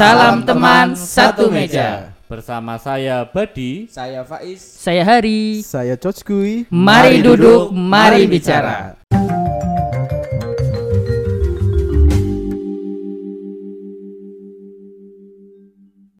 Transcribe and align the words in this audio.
Salam 0.00 0.48
teman 0.48 0.96
satu 0.96 1.52
meja. 1.52 2.16
Bersama 2.24 2.80
saya 2.80 3.20
Badi. 3.28 3.84
Saya 3.92 4.24
Faiz. 4.24 4.56
Saya 4.80 5.04
Hari. 5.04 5.60
Saya 5.60 5.92
Coach 6.00 6.24
Kui. 6.24 6.64
Mari 6.72 7.20
duduk, 7.20 7.68
mari 7.68 8.24
bicara. 8.24 8.96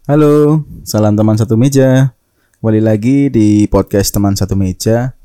Halo, 0.05 0.61
salam 0.85 1.17
teman 1.17 1.41
satu 1.41 1.57
meja. 1.57 2.13
Kembali 2.61 2.85
lagi 2.85 3.33
di 3.33 3.65
podcast 3.65 4.13
teman 4.13 4.37
satu 4.37 4.61
meja. 4.61 5.17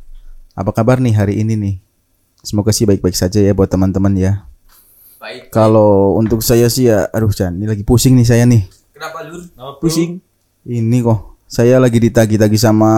Apa 0.55 0.71
kabar 0.71 1.03
nih 1.03 1.11
hari 1.11 1.43
ini 1.43 1.59
nih? 1.59 1.75
Semoga 2.39 2.71
sih 2.71 2.87
baik-baik 2.87 3.19
saja 3.19 3.43
ya 3.43 3.51
buat 3.51 3.67
teman-teman 3.67 4.15
ya. 4.15 4.47
Baik. 5.25 5.49
Kalau 5.49 6.13
untuk 6.21 6.45
saya 6.45 6.69
sih 6.69 6.85
ya, 6.85 7.09
aduh 7.09 7.33
Jan, 7.33 7.57
ini 7.57 7.65
lagi 7.65 7.81
pusing 7.81 8.13
nih 8.13 8.29
saya 8.29 8.45
nih. 8.45 8.61
Kenapa 8.93 9.25
lur? 9.25 9.41
Pusing. 9.81 10.21
Ini 10.69 10.97
kok, 11.01 11.41
saya 11.49 11.81
lagi 11.81 11.97
ditagi-tagi 11.97 12.53
sama 12.61 12.93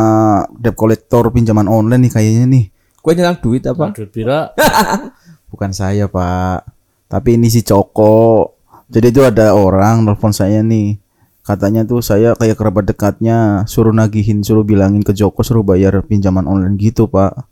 debt 0.59 0.75
collector 0.75 1.31
pinjaman 1.31 1.71
online 1.71 2.03
nih 2.03 2.11
kayaknya 2.11 2.45
nih. 2.51 2.65
Kue 2.99 3.15
nyelang 3.15 3.39
duit 3.39 3.63
apa? 3.63 3.95
Duit 3.95 4.11
pira? 4.11 4.51
Bukan 5.55 5.71
saya 5.71 6.11
pak, 6.11 6.67
tapi 7.07 7.39
ini 7.39 7.47
si 7.47 7.63
Coko. 7.63 8.59
Jadi 8.91 9.07
itu 9.07 9.23
ada 9.23 9.55
orang 9.55 10.03
nelfon 10.03 10.35
saya 10.35 10.59
nih. 10.59 10.99
Katanya 11.47 11.87
tuh 11.87 12.03
saya 12.03 12.35
kayak 12.35 12.59
kerabat 12.59 12.91
dekatnya, 12.91 13.63
suruh 13.71 13.95
nagihin, 13.95 14.43
suruh 14.43 14.67
bilangin 14.67 14.99
ke 14.99 15.15
Joko 15.15 15.47
suruh 15.47 15.63
bayar 15.63 15.95
pinjaman 16.03 16.43
online 16.43 16.75
gitu 16.75 17.07
pak. 17.07 17.47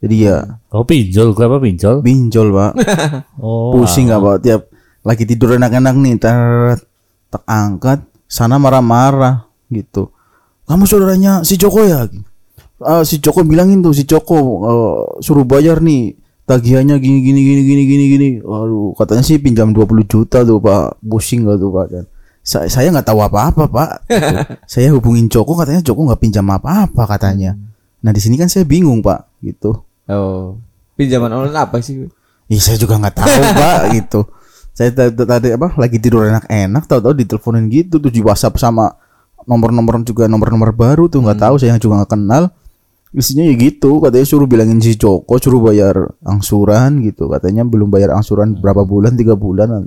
Jadi 0.00 0.16
ya 0.24 0.60
Kau 0.72 0.82
pinjol, 0.88 1.36
gue 1.36 1.44
apa 1.44 1.58
pinjol? 1.60 2.00
pinjol 2.00 2.48
pak, 2.56 2.72
Oh, 3.44 3.76
pusing 3.76 4.08
nggak 4.08 4.20
pak 4.20 4.36
tiap 4.40 4.62
lagi 5.04 5.24
tidur 5.24 5.56
enak-enak 5.56 5.94
nih, 5.96 6.14
ter 6.20 6.36
tak 7.32 7.44
angkat, 7.48 8.04
sana 8.28 8.60
marah-marah 8.60 9.48
gitu. 9.72 10.12
Kamu 10.68 10.84
saudaranya 10.84 11.42
si 11.46 11.56
Joko 11.56 11.82
ya? 11.82 12.04
Ah, 12.80 13.04
si 13.04 13.20
Joko 13.20 13.44
bilangin 13.44 13.84
tuh 13.84 13.92
si 13.92 14.04
Joko 14.08 14.36
eh, 14.64 15.00
suruh 15.20 15.44
bayar 15.44 15.84
nih 15.84 16.16
tagihannya 16.48 16.98
gini 16.98 17.18
gini 17.22 17.40
gini 17.42 17.62
gini 17.62 17.82
gini 17.86 18.04
gini. 18.06 18.28
Waduh, 18.42 18.94
katanya 18.98 19.22
sih 19.22 19.38
pinjam 19.38 19.70
20 19.70 20.06
juta 20.10 20.42
tuh 20.42 20.58
Pak. 20.58 21.02
Pusing 21.04 21.46
gak 21.46 21.58
tuh 21.60 21.70
Pak 21.70 21.86
dan 21.90 22.04
saya 22.40 22.66
saya 22.72 22.88
nggak 22.88 23.06
tahu 23.06 23.20
apa-apa 23.20 23.64
Pak. 23.68 23.90
Gitu. 24.08 24.36
saya 24.78 24.88
hubungin 24.96 25.26
Joko 25.28 25.54
katanya 25.54 25.82
Joko 25.84 26.08
nggak 26.08 26.20
pinjam 26.22 26.46
apa-apa 26.48 27.02
katanya. 27.06 27.54
Nah 28.00 28.10
di 28.10 28.20
sini 28.22 28.40
kan 28.40 28.48
saya 28.48 28.66
bingung 28.66 29.04
Pak 29.04 29.42
gitu. 29.44 29.89
Oh. 30.10 30.58
Pinjaman 30.98 31.30
online 31.30 31.56
apa 31.56 31.78
sih? 31.80 32.10
Ih 32.50 32.60
saya 32.60 32.76
juga 32.76 32.98
nggak 32.98 33.14
tahu 33.14 33.40
Pak 33.62 33.82
gitu. 33.94 34.20
Saya 34.74 34.90
tadi, 34.94 35.54
apa 35.54 35.76
lagi 35.76 35.96
tidur 36.02 36.26
enak-enak 36.26 36.82
tahu-tahu 36.86 37.14
diteleponin 37.14 37.70
gitu 37.70 38.02
tuh 38.02 38.10
di 38.10 38.20
WhatsApp 38.22 38.58
sama 38.58 38.90
nomor-nomor 39.44 40.02
juga 40.06 40.26
nomor-nomor 40.30 40.74
baru 40.74 41.04
tuh 41.06 41.22
nggak 41.22 41.38
tahu 41.40 41.54
saya 41.62 41.78
juga 41.78 42.02
nggak 42.02 42.12
kenal. 42.12 42.50
Isinya 43.10 43.42
ya 43.42 43.54
gitu 43.58 43.98
katanya 43.98 44.22
suruh 44.22 44.46
bilangin 44.46 44.78
si 44.78 44.94
Joko 44.94 45.34
suruh 45.42 45.58
bayar 45.58 46.14
angsuran 46.22 47.02
gitu 47.02 47.26
katanya 47.26 47.66
belum 47.66 47.90
bayar 47.90 48.14
angsuran 48.14 48.54
berapa 48.54 48.86
bulan 48.86 49.18
tiga 49.18 49.34
bulan 49.34 49.86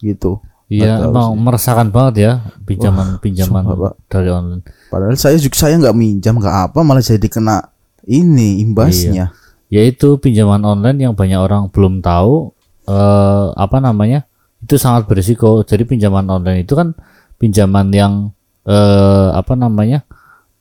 gitu. 0.00 0.40
Iya, 0.72 1.04
emang 1.04 1.36
sih. 1.36 1.40
meresahkan 1.44 1.88
banget 1.92 2.14
ya 2.16 2.32
pinjaman-pinjaman 2.64 3.60
sumpah, 3.60 3.76
Pak. 3.76 3.92
dari 4.08 4.28
online. 4.32 4.64
Padahal 4.88 5.20
saya 5.20 5.36
juga 5.36 5.52
saya 5.60 5.76
nggak 5.76 5.92
minjam 5.92 6.40
nggak 6.40 6.72
apa 6.72 6.80
malah 6.80 7.04
jadi 7.04 7.28
kena 7.28 7.68
ini 8.08 8.64
imbasnya. 8.64 9.36
Yaitu 9.72 10.20
pinjaman 10.20 10.60
online 10.68 11.00
yang 11.00 11.16
banyak 11.16 11.40
orang 11.40 11.72
belum 11.72 12.04
tahu 12.04 12.52
eh 12.84 13.46
apa 13.56 13.80
namanya? 13.80 14.28
Itu 14.60 14.76
sangat 14.76 15.08
berisiko. 15.08 15.64
Jadi 15.64 15.88
pinjaman 15.88 16.28
online 16.28 16.68
itu 16.68 16.76
kan 16.76 16.92
pinjaman 17.40 17.88
yang 17.90 18.12
eh 18.68 19.28
apa 19.32 19.56
namanya? 19.56 20.04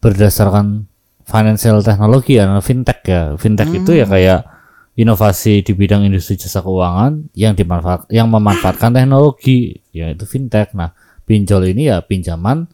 berdasarkan 0.02 0.90
financial 1.30 1.86
technology 1.86 2.42
ya, 2.42 2.50
fintech 2.58 3.06
ya. 3.06 3.38
Fintech 3.38 3.70
itu 3.70 4.02
ya 4.02 4.10
kayak 4.10 4.50
inovasi 4.98 5.64
di 5.64 5.72
bidang 5.78 6.04
industri 6.04 6.36
jasa 6.36 6.60
keuangan 6.60 7.32
yang 7.38 7.56
dimanfaat 7.56 8.10
yang 8.12 8.28
memanfaatkan 8.28 8.92
teknologi 8.92 9.80
yaitu 9.96 10.26
fintech. 10.28 10.74
Nah, 10.76 10.92
pinjol 11.24 11.72
ini 11.72 11.88
ya 11.88 12.04
pinjaman 12.04 12.68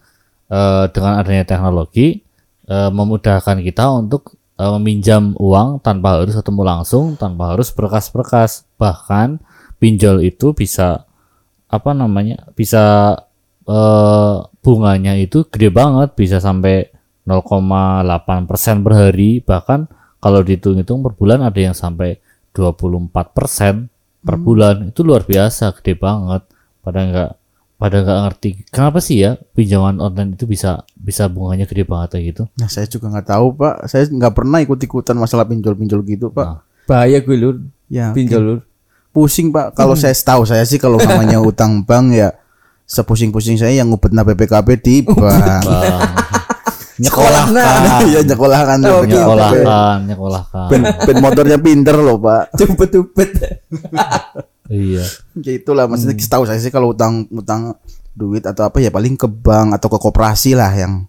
eh, 0.50 0.86
dengan 0.90 1.14
adanya 1.22 1.44
teknologi 1.46 2.24
eh, 2.66 2.90
memudahkan 2.90 3.62
kita 3.62 3.86
untuk 3.92 4.37
eh, 4.58 4.72
meminjam 4.78 5.38
uang 5.38 5.80
tanpa 5.86 6.22
harus 6.22 6.34
ketemu 6.36 6.62
langsung, 6.66 7.16
tanpa 7.16 7.54
harus 7.56 7.70
berkas-berkas. 7.72 8.66
Bahkan 8.82 9.42
pinjol 9.78 10.26
itu 10.26 10.52
bisa 10.58 11.06
apa 11.68 11.92
namanya? 11.92 12.48
bisa 12.56 13.16
eh, 13.70 14.36
bunganya 14.66 15.14
itu 15.16 15.46
gede 15.48 15.70
banget, 15.72 16.18
bisa 16.18 16.42
sampai 16.42 16.90
0,8% 17.28 18.84
per 18.88 18.94
hari, 18.96 19.44
bahkan 19.44 19.86
kalau 20.24 20.42
dihitung-hitung 20.42 21.04
per 21.04 21.14
bulan 21.14 21.44
ada 21.44 21.60
yang 21.60 21.76
sampai 21.76 22.18
24% 22.56 23.92
per 24.24 24.36
bulan. 24.40 24.90
Itu 24.90 25.04
luar 25.06 25.28
biasa, 25.28 25.76
gede 25.78 26.00
banget. 26.00 26.48
Pada 26.82 27.00
nggak 27.04 27.32
pada 27.78 28.02
nggak 28.02 28.20
ngerti 28.24 28.50
kenapa 28.68 28.98
sih 28.98 29.22
ya 29.22 29.38
pinjaman 29.54 29.98
online 29.98 30.34
itu 30.34 30.44
bisa 30.44 30.82
bisa 30.94 31.26
bunganya 31.26 31.64
gede 31.64 31.86
banget 31.86 32.10
kayak 32.14 32.26
gitu. 32.28 32.44
Nah 32.56 32.66
saya 32.66 32.86
juga 32.86 33.08
nggak 33.08 33.28
tahu 33.28 33.46
Pak. 33.54 33.76
Saya 33.86 34.04
nggak 34.06 34.34
pernah 34.34 34.58
ikut-ikutan 34.60 35.14
masalah 35.14 35.46
pinjol-pinjol 35.46 36.02
gitu 36.04 36.28
Pak. 36.28 36.42
Nah. 36.44 36.60
Bahaya 36.86 37.20
gue 37.20 37.36
lur. 37.36 37.56
Ya 37.88 38.12
Pinjol 38.12 38.42
lur. 38.42 38.60
pusing 39.08 39.50
pak 39.50 39.74
kalau 39.74 39.98
saya 40.00 40.14
tahu 40.14 40.44
saya 40.44 40.62
sih 40.62 40.78
kalau 40.78 40.98
namanya 40.98 41.38
utang 41.38 41.82
bank 41.82 42.14
ya 42.14 42.30
sepusing-pusing 42.84 43.56
saya 43.56 43.74
yang 43.74 43.90
ngubetna 43.90 44.22
BPKB 44.22 44.68
di 44.78 44.96
bank 45.02 45.66
nyekolahkan 46.98 48.06
ya 48.10 48.22
nyekolahkan 48.24 48.78
Oh. 48.84 49.02
Nyekolahkan, 49.04 49.98
nyekolahkan. 50.06 50.68
ben, 50.68 50.82
ben 51.04 51.18
motornya 51.18 51.58
pinter 51.58 51.94
loh 51.94 52.18
pak 52.18 52.54
Cepet-cepet. 52.54 53.30
Iya. 54.68 55.04
ya 55.40 55.52
itulah 55.56 55.88
maksudnya 55.88 56.16
tahu 56.18 56.44
saya 56.44 56.60
sih 56.60 56.70
kalau 56.70 56.92
utang 56.92 57.24
utang 57.32 57.76
duit 58.12 58.44
atau 58.44 58.68
apa 58.68 58.82
ya 58.82 58.90
paling 58.90 59.16
ke 59.16 59.26
bank 59.26 59.78
atau 59.78 59.88
ke 59.88 59.98
koperasi 59.98 60.58
lah 60.58 60.74
yang 60.74 61.06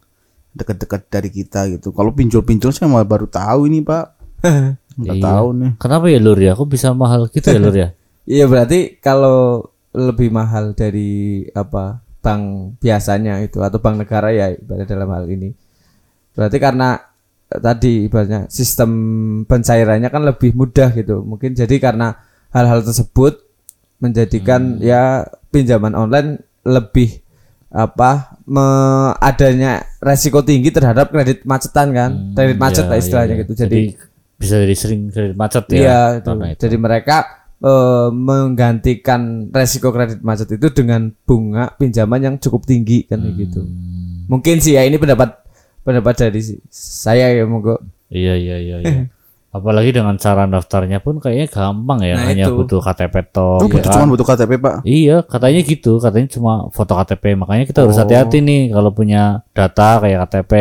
dekat-dekat 0.53 1.03
dari 1.09 1.31
kita 1.31 1.67
gitu 1.71 1.91
kalau 1.91 2.11
pinjol-pinjol 2.11 2.71
saya 2.71 2.87
malah 2.87 3.07
baru 3.07 3.27
tahu 3.27 3.67
ini 3.67 3.83
pak 3.83 4.05
nggak 4.99 5.17
Iya. 5.17 5.25
tahu 5.25 5.49
nih 5.55 5.71
Kenapa 5.79 6.07
ya 6.11 6.19
Lur 6.19 6.39
ya? 6.39 6.53
Kok 6.59 6.69
bisa 6.69 6.91
mahal 6.91 7.31
gitu 7.31 7.47
ya 7.49 7.59
Lur 7.59 7.75
ya? 7.75 7.89
Iya 8.29 8.45
berarti 8.45 9.01
kalau 9.01 9.65
lebih 9.97 10.29
mahal 10.29 10.77
dari 10.77 11.43
apa 11.57 11.97
bank 12.21 12.77
biasanya 12.77 13.41
itu 13.41 13.57
atau 13.65 13.81
bank 13.81 14.05
negara 14.05 14.29
ya 14.29 14.53
ibarat 14.53 14.85
dalam 14.85 15.09
hal 15.09 15.25
ini. 15.33 15.49
Berarti 16.37 16.61
karena 16.61 17.01
eh, 17.49 17.57
tadi 17.57 18.05
ibaratnya 18.05 18.45
sistem 18.53 18.91
pencairannya 19.49 20.13
kan 20.13 20.29
lebih 20.29 20.53
mudah 20.53 20.93
gitu. 20.93 21.25
Mungkin 21.25 21.57
jadi 21.57 21.73
karena 21.81 22.21
hal-hal 22.53 22.85
tersebut 22.85 23.48
menjadikan 23.99 24.79
ya 24.79 25.27
pinjaman 25.51 25.93
online 25.93 26.43
lebih 26.63 27.23
apa 27.69 28.39
me- 28.49 29.13
adanya 29.21 29.85
resiko 30.01 30.41
tinggi 30.41 30.73
terhadap 30.73 31.13
kredit 31.13 31.45
macetan 31.45 31.93
kan. 31.93 32.11
kredit 32.33 32.57
macet 32.57 32.85
Iya, 32.87 32.91
lah 32.91 32.99
istilahnya 32.99 33.35
iya. 33.37 33.43
gitu. 33.45 33.53
Jadi, 33.59 33.81
bisa 34.39 34.55
jadi 34.57 34.75
sering 34.75 35.01
kredit 35.13 35.37
macet 35.37 35.65
ya. 35.69 35.77
Iya, 35.77 35.99
itu. 36.23 36.31
itu. 36.33 36.61
Jadi 36.65 36.77
mereka 36.79 37.17
eh, 37.59 38.09
menggantikan 38.09 39.51
resiko 39.51 39.91
kredit 39.91 40.23
macet 40.23 40.49
itu 40.49 40.69
dengan 40.71 41.11
bunga 41.27 41.75
pinjaman 41.75 42.21
yang 42.23 42.35
cukup 42.39 42.65
tinggi 42.65 43.05
kan 43.05 43.21
gitu. 43.35 43.61
Hmm. 43.67 44.31
Mungkin 44.31 44.63
sih 44.63 44.79
ya 44.79 44.87
ini 44.87 44.97
pendapat 44.97 45.43
pendapat 45.83 46.15
dari 46.29 46.41
saya 46.71 47.33
ya 47.33 47.45
monggo. 47.45 47.77
Iya 48.09 48.35
iya 48.37 48.57
iya. 48.57 48.77
iya. 48.81 49.03
Apalagi 49.58 49.90
dengan 49.90 50.14
cara 50.14 50.44
daftarnya 50.44 50.99
pun 50.99 51.19
kayaknya 51.19 51.46
gampang 51.49 51.99
ya, 52.00 52.14
Nah, 52.14 52.25
hanya 52.26 52.46
itu. 52.46 52.55
butuh 52.56 52.81
KTP 52.81 53.14
toh. 53.28 53.58
oh, 53.58 53.66
ya 53.66 53.81
kan? 53.81 53.93
cuma 53.93 54.06
butuh 54.08 54.26
KTP 54.26 54.52
pak 54.56 54.75
Iya, 54.82 55.16
katanya 55.22 55.60
gitu. 55.60 55.93
Katanya 55.99 56.28
cuma 56.28 56.52
foto 56.69 56.93
KTP. 56.94 57.25
Makanya 57.34 57.64
kita 57.64 57.78
harus 57.82 57.94
Oh. 57.94 58.02
hati-hati 58.02 58.38
nih 58.38 58.62
kalau 58.70 58.90
punya 58.90 59.22
data 59.50 59.99
kayak 59.99 60.19
KTP, 60.25 60.52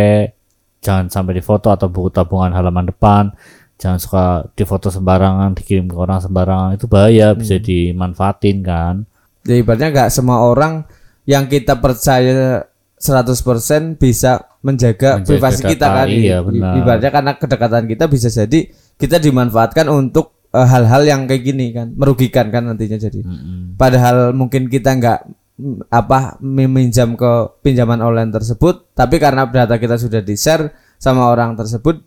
jangan 0.79 1.05
sampai 1.07 1.33
difoto 1.35 1.67
atau 1.67 1.85
buku 1.85 2.09
tabungan 2.09 2.51
halaman 2.51 2.87
depan. 2.87 3.33
Jangan 3.77 3.97
suka 3.97 4.25
difoto 4.51 4.89
sembarangan, 4.89 5.53
dikirim 5.53 5.85
ke 5.85 5.93
orang 5.93 6.17
sembarangan. 6.17 6.73
Itu 6.73 6.85
bahaya, 6.85 7.31
bisa 7.31 7.55
Hmm. 7.55 7.63
dimanfaatin 7.63 8.57
kan. 8.59 9.05
Jadi 9.41 9.61
ibaratnya 9.61 9.89
nggak 9.91 10.09
semua 10.09 10.41
orang 10.41 10.81
yang 11.23 11.45
kita 11.45 11.77
percaya 11.77 12.65
100% 12.97 13.95
bisa 13.95 14.57
menjaga, 14.59 15.21
Menjaga 15.21 15.27
privasi 15.27 15.61
data, 15.61 15.69
kita 15.69 15.87
kan. 15.87 16.07
iya, 16.09 16.37
benar. 16.41 16.73
Ibaratnya 16.75 17.11
karena 17.11 17.31
kedekatan 17.35 17.83
kita 17.85 18.05
bisa 18.05 18.27
jadi 18.27 18.59
kita 18.97 19.21
dimanfaatkan 19.21 19.87
untuk 19.87 20.49
eh, 20.51 20.67
hal-hal 20.67 21.05
yang 21.05 21.21
kayak 21.29 21.43
gini 21.45 21.71
kan, 21.71 21.93
merugikan 21.93 22.49
kan 22.49 22.65
nantinya 22.67 22.97
jadi. 22.97 23.21
Mm-mm. 23.23 23.77
Padahal 23.77 24.33
mungkin 24.33 24.67
kita 24.67 24.97
nggak 24.97 25.19
mm, 25.61 25.93
apa 25.93 26.41
meminjam 26.41 27.13
ke 27.13 27.61
pinjaman 27.61 28.01
online 28.01 28.33
tersebut, 28.33 28.91
tapi 28.97 29.21
karena 29.21 29.45
data 29.47 29.77
kita 29.77 29.95
sudah 29.95 30.19
di 30.25 30.33
share 30.33 30.73
sama 30.97 31.29
orang 31.29 31.53
tersebut 31.53 32.01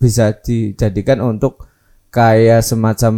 bisa 0.00 0.32
dijadikan 0.32 1.20
untuk 1.20 1.68
kayak 2.10 2.64
semacam 2.66 3.14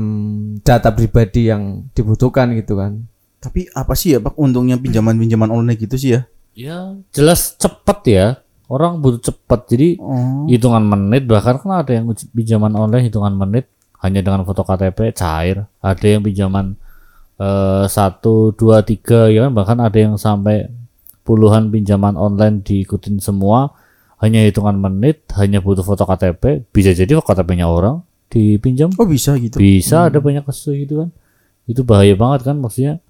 data 0.60 0.90
pribadi 0.92 1.48
yang 1.48 1.88
dibutuhkan 1.96 2.52
gitu 2.58 2.76
kan. 2.76 3.08
Tapi 3.42 3.66
apa 3.74 3.94
sih 3.98 4.14
ya 4.14 4.18
Pak 4.22 4.38
untungnya 4.38 4.78
pinjaman-pinjaman 4.78 5.50
online 5.50 5.78
gitu 5.78 5.96
sih 5.98 6.10
ya? 6.14 6.22
Ya, 6.52 6.78
jelas 7.16 7.56
cepet 7.56 7.98
ya. 8.06 8.26
Orang 8.72 9.04
butuh 9.04 9.20
cepet. 9.20 9.60
Jadi 9.68 9.88
Oh. 10.00 10.48
hitungan 10.48 10.80
menit 10.80 11.28
bahkan 11.28 11.60
kan 11.60 11.84
ada 11.84 11.92
yang 11.92 12.08
pinjaman 12.08 12.72
online 12.72 13.04
hitungan 13.06 13.36
menit 13.36 13.68
hanya 14.00 14.24
dengan 14.24 14.42
foto 14.42 14.64
KTP 14.64 15.12
cair. 15.12 15.68
Ada 15.78 16.06
yang 16.08 16.24
pinjaman 16.24 16.80
eh, 17.36 17.84
satu, 17.86 18.54
dua, 18.54 18.80
tiga 18.80 19.28
ya 19.28 19.44
kan 19.44 19.52
bahkan 19.52 19.76
ada 19.76 19.98
yang 19.98 20.14
sampai 20.16 20.70
puluhan 21.22 21.68
pinjaman 21.68 22.14
online 22.14 22.62
diikutin 22.62 23.18
semua 23.18 23.74
hanya 24.18 24.42
hitungan 24.42 24.78
menit 24.78 25.26
hanya 25.34 25.58
butuh 25.58 25.82
foto 25.82 26.02
KTP 26.02 26.70
bisa 26.70 26.90
jadi 26.90 27.18
KTP-nya 27.18 27.66
orang 27.66 28.02
dipinjam 28.30 28.94
Oh 28.94 29.04
bisa 29.04 29.34
gitu. 29.36 29.58
bisa 29.58 30.06
ada 30.06 30.22
banyak 30.22 30.42
kasus 30.42 30.72
gitu 30.72 31.02
kan 31.02 31.08
itu 31.66 31.82
bahaya 31.82 32.14
banget 32.14 32.46
kan 32.46 32.56
maksudnya 32.56 33.02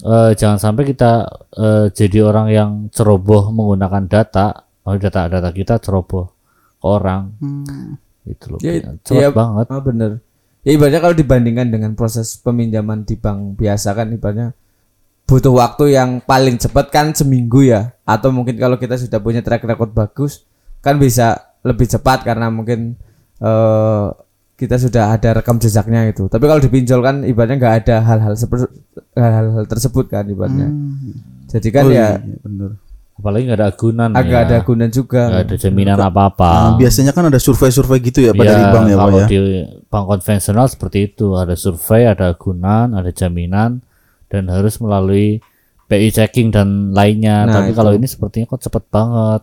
eh, 0.00 0.30
jangan 0.36 0.60
sampai 0.60 0.84
kita 0.84 1.24
eh, 1.56 1.86
jadi 1.92 2.18
orang 2.24 2.46
yang 2.52 2.70
ceroboh 2.88 3.48
menggunakan 3.48 4.04
data 4.04 4.68
oh, 4.82 4.94
data 4.96 5.26
data 5.26 5.50
kita 5.50 5.78
ceroboh 5.78 6.26
ke 6.78 6.86
orang 6.86 7.32
Hmm. 7.38 7.96
gitu 8.24 8.56
loh 8.56 8.58
Ya, 8.60 8.78
cepat 9.02 9.18
ya, 9.18 9.28
banget 9.30 9.66
Oh, 9.70 9.82
bener. 9.82 10.10
Ya 10.62 10.78
ibaratnya 10.78 11.02
kalau 11.02 11.14
dibandingkan 11.14 11.74
dengan 11.74 11.92
proses 11.94 12.38
peminjaman 12.38 13.02
di 13.02 13.18
bank 13.18 13.58
biasa 13.58 13.94
kan 13.94 14.10
ibaratnya 14.10 14.54
butuh 15.26 15.54
waktu 15.54 15.94
yang 15.94 16.22
paling 16.22 16.58
cepat 16.58 16.90
kan 16.90 17.06
seminggu 17.14 17.66
ya 17.66 17.94
atau 18.04 18.30
mungkin 18.30 18.58
kalau 18.58 18.76
kita 18.76 18.94
sudah 18.94 19.18
punya 19.18 19.42
track 19.42 19.64
record 19.64 19.90
bagus 19.90 20.46
kan 20.78 20.98
bisa 20.98 21.54
lebih 21.62 21.86
cepat 21.86 22.26
karena 22.26 22.50
mungkin 22.50 22.94
eh 23.38 24.06
kita 24.52 24.78
sudah 24.78 25.10
ada 25.10 25.42
rekam 25.42 25.58
jejaknya 25.58 26.06
itu. 26.06 26.30
Tapi 26.30 26.44
kalau 26.46 26.62
dipinjol 26.62 27.00
kan 27.02 27.16
ibaratnya 27.26 27.58
nggak 27.58 27.76
ada 27.82 27.96
hal-hal 28.06 28.34
seperti 28.38 28.70
hal-hal 29.18 29.66
tersebut 29.66 30.06
kan 30.06 30.22
ibaratnya. 30.30 30.70
Jadi 31.50 31.68
kan 31.74 31.84
Oh, 31.86 31.90
ya 31.90 32.22
iya, 32.22 32.36
bener. 32.38 32.78
Apalagi 33.12 33.42
nggak 33.44 33.58
ada 33.58 33.68
agunan 33.68 34.10
agak 34.12 34.32
ya. 34.32 34.44
ada 34.44 34.56
guna 34.60 34.84
juga. 34.88 35.22
Nggak 35.28 35.44
ada 35.44 35.56
jaminan 35.58 35.96
apa 35.96 36.22
apa 36.26 36.50
Nah, 36.50 36.72
biasanya 36.76 37.12
kan 37.12 37.24
ada 37.26 37.38
survei-survei 37.38 37.98
gitu 38.00 38.18
ya 38.20 38.32
Pak 38.32 38.42
dari 38.42 38.64
bank 38.66 38.84
ya 38.86 38.96
kalau 38.96 39.18
ya. 39.18 39.26
di 39.26 39.36
bank 39.86 40.04
konvensional 40.08 40.66
seperti 40.66 40.98
itu 41.06 41.26
ada 41.34 41.54
survei 41.54 42.02
ada 42.04 42.30
agunan 42.30 42.92
ada 42.92 43.10
jaminan 43.10 43.84
dan 44.26 44.48
harus 44.48 44.76
melalui 44.76 45.38
PI 45.86 46.08
checking 46.10 46.48
dan 46.48 46.90
lainnya 46.90 47.44
Nah, 47.44 47.52
tapi 47.54 47.70
itu. 47.70 47.76
kalau 47.76 47.92
ini 47.92 48.06
sepertinya 48.06 48.48
kok 48.48 48.62
cepet 48.62 48.84
banget 48.88 49.42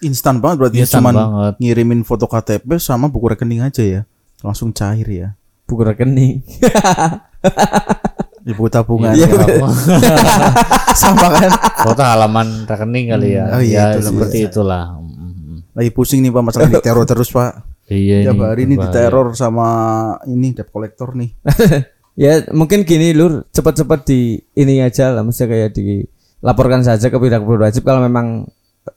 Instan 0.00 0.38
banget 0.38 0.56
berarti 0.56 0.76
ya 0.76 0.84
Instan 0.86 1.02
cuman 1.02 1.14
banget. 1.14 1.52
ngirimin 1.60 2.00
foto 2.02 2.24
KTP 2.24 2.78
sama 2.78 3.06
buku 3.06 3.26
rekening 3.28 3.60
aja 3.60 3.82
ya. 3.84 4.00
Langsung 4.40 4.72
cair 4.72 5.04
ya. 5.04 5.28
Buku 5.68 5.84
rekening. 5.84 6.40
Di 8.40 8.52
buku 8.56 8.68
tabungan. 8.72 9.12
Iya, 9.12 9.28
ya. 9.28 9.64
sama 11.00 11.28
kan. 11.28 11.50
foto 11.84 12.02
halaman 12.02 12.64
rekening 12.64 13.06
kali 13.12 13.28
ya. 13.36 13.44
Oh 13.52 13.62
iya, 13.62 13.94
ya 13.94 14.00
itulah, 14.00 14.06
seperti 14.08 14.38
Mas. 14.40 14.48
itulah. 14.52 14.84
Lagi 15.76 15.90
pusing 15.92 16.20
nih 16.24 16.30
Pak 16.32 16.42
masalah 16.42 16.68
di 16.68 16.80
teror 16.80 17.04
terus 17.04 17.28
Pak. 17.30 17.50
Iya 17.90 18.30
Tiap 18.30 18.38
ini 18.38 18.44
hari 18.46 18.62
ini 18.64 18.74
berbahaya. 18.78 18.92
diteror 18.94 19.26
sama 19.34 19.68
ini 20.30 20.54
debt 20.54 20.70
collector 20.70 21.14
nih. 21.14 21.30
Ya 22.20 22.42
mungkin 22.52 22.84
gini 22.84 23.16
lur 23.16 23.48
cepat-cepat 23.48 24.04
di 24.04 24.36
ini 24.52 24.82
aja 24.84 25.08
lah 25.08 25.24
mesti 25.24 25.46
kayak 25.46 25.72
dilaporkan 25.72 26.84
saja 26.84 27.08
ke 27.08 27.16
pihak 27.16 27.40
berwajib 27.40 27.80
kalau 27.80 28.04
memang 28.04 28.44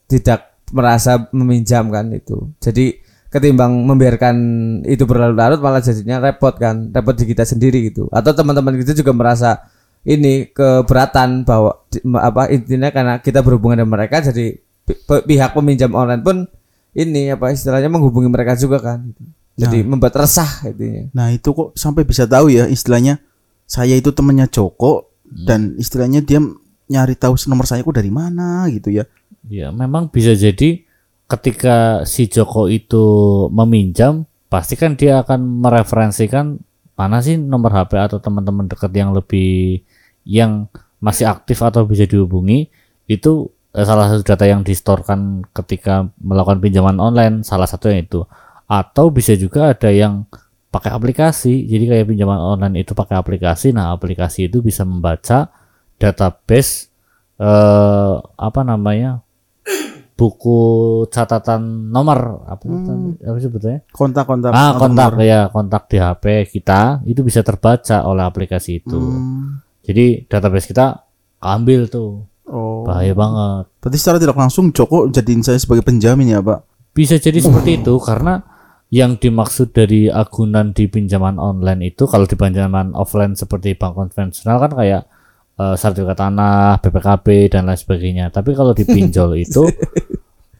tidak 0.04 0.60
merasa 0.74 1.30
meminjam 1.32 1.88
kan 1.88 2.12
itu. 2.12 2.52
Jadi 2.60 3.00
ketimbang 3.34 3.74
membiarkan 3.74 4.36
itu 4.86 5.02
berlarut-larut 5.02 5.58
malah 5.58 5.82
jadinya 5.82 6.22
repot 6.22 6.54
kan, 6.54 6.94
repot 6.94 7.18
di 7.18 7.26
kita 7.26 7.42
sendiri 7.42 7.90
gitu. 7.90 8.06
Atau 8.14 8.30
teman-teman 8.30 8.78
kita 8.78 8.94
juga 8.94 9.10
merasa 9.10 9.66
ini 10.06 10.46
keberatan 10.54 11.42
bahwa 11.42 11.82
di- 11.90 12.04
apa 12.14 12.46
intinya 12.54 12.94
karena 12.94 13.18
kita 13.18 13.42
berhubungan 13.42 13.82
dengan 13.82 13.90
mereka 13.98 14.22
jadi 14.22 14.54
pi- 14.86 15.00
pi- 15.02 15.24
pihak 15.26 15.50
peminjam 15.50 15.90
online 15.96 16.22
pun 16.22 16.36
ini 16.94 17.34
apa 17.34 17.50
istilahnya 17.50 17.90
menghubungi 17.90 18.30
mereka 18.30 18.54
juga 18.54 18.78
kan. 18.78 19.10
Jadi 19.54 19.82
membuat 19.82 20.14
resah 20.14 20.50
intinya. 20.66 21.10
Nah 21.10 21.26
itu 21.34 21.50
kok 21.50 21.74
sampai 21.74 22.06
bisa 22.06 22.26
tahu 22.26 22.50
ya 22.54 22.70
istilahnya 22.70 23.18
saya 23.66 23.98
itu 23.98 24.14
temennya 24.14 24.46
Joko 24.46 25.10
dan 25.24 25.74
istilahnya 25.74 26.22
dia 26.22 26.38
nyari 26.84 27.16
tahu 27.16 27.34
nomor 27.48 27.64
saya 27.66 27.80
kok 27.82 27.96
dari 27.96 28.12
mana 28.12 28.68
gitu 28.70 28.92
ya. 28.92 29.08
Ya 29.48 29.72
memang 29.72 30.12
bisa 30.12 30.36
jadi 30.36 30.83
ketika 31.24 32.04
si 32.04 32.28
Joko 32.28 32.68
itu 32.68 33.04
meminjam 33.48 34.28
pasti 34.52 34.78
kan 34.78 34.94
dia 34.94 35.24
akan 35.24 35.64
mereferensikan 35.64 36.60
mana 36.94 37.18
sih 37.18 37.34
nomor 37.34 37.74
HP 37.74 37.98
atau 37.98 38.18
teman-teman 38.22 38.70
dekat 38.70 38.94
yang 38.94 39.10
lebih 39.10 39.82
yang 40.22 40.70
masih 41.02 41.28
aktif 41.28 41.60
atau 41.60 41.84
bisa 41.84 42.06
dihubungi? 42.06 42.70
Itu 43.10 43.50
eh, 43.74 43.84
salah 43.84 44.08
satu 44.08 44.22
data 44.24 44.46
yang 44.46 44.62
distorkan 44.62 45.44
ketika 45.50 46.08
melakukan 46.22 46.62
pinjaman 46.62 46.96
online 47.02 47.42
salah 47.42 47.66
satunya 47.66 48.06
itu. 48.06 48.22
Atau 48.70 49.10
bisa 49.12 49.34
juga 49.36 49.74
ada 49.74 49.90
yang 49.90 50.24
pakai 50.70 50.94
aplikasi. 50.94 51.66
Jadi 51.66 51.84
kayak 51.90 52.06
pinjaman 52.14 52.38
online 52.38 52.86
itu 52.86 52.94
pakai 52.94 53.18
aplikasi. 53.18 53.74
Nah 53.74 53.92
aplikasi 53.92 54.46
itu 54.48 54.62
bisa 54.62 54.86
membaca 54.86 55.50
database 55.98 56.94
eh 57.34 58.14
apa 58.38 58.60
namanya 58.62 59.23
buku 60.14 60.60
catatan 61.08 61.60
nomor 61.88 62.46
apa 62.46 62.62
apa 63.20 63.38
sebetulnya 63.38 63.82
Kontak-kontak. 63.88 64.50
ah 64.50 64.70
nomor. 64.70 64.78
kontak 64.80 65.10
ya 65.20 65.40
kontak 65.48 65.82
di 65.86 65.98
HP 65.98 66.24
kita 66.48 67.02
itu 67.02 67.20
bisa 67.20 67.40
terbaca 67.40 68.02
oleh 68.02 68.22
aplikasi 68.22 68.78
itu 68.78 68.94
Hmm. 68.94 69.58
jadi 69.80 70.22
database 70.24 70.66
kita 70.66 71.02
ambil 71.40 71.86
tuh 71.86 72.24
Oh. 72.44 72.84
bahaya 72.84 73.10
banget 73.12 73.66
Berarti 73.78 73.96
secara 73.96 74.18
tidak 74.18 74.36
langsung 74.36 74.68
Joko 74.68 75.08
jadiin 75.08 75.40
saya 75.40 75.56
sebagai 75.56 75.82
penjamin 75.82 76.28
ya 76.30 76.40
Pak. 76.40 76.60
bisa 76.92 77.16
jadi 77.16 77.40
seperti 77.40 77.80
itu 77.80 77.96
karena 77.98 78.44
yang 78.88 79.16
dimaksud 79.16 79.72
dari 79.72 80.06
agunan 80.06 80.70
di 80.70 80.86
pinjaman 80.86 81.34
online 81.34 81.90
itu 81.90 82.04
kalau 82.04 82.22
di 82.22 82.32
pinjaman 82.32 82.92
offline 82.92 83.34
seperti 83.34 83.74
bank 83.74 83.96
konvensional 83.96 84.60
kan 84.60 84.70
kayak 84.70 85.02
eh, 85.54 85.76
sertifikat 85.76 86.18
tanah, 86.18 86.78
BPKB 86.80 87.26
dan 87.50 87.66
lain 87.66 87.78
sebagainya. 87.78 88.26
Tapi 88.28 88.52
kalau 88.52 88.72
di 88.72 88.82
pinjol 88.82 89.38
itu 89.44 89.64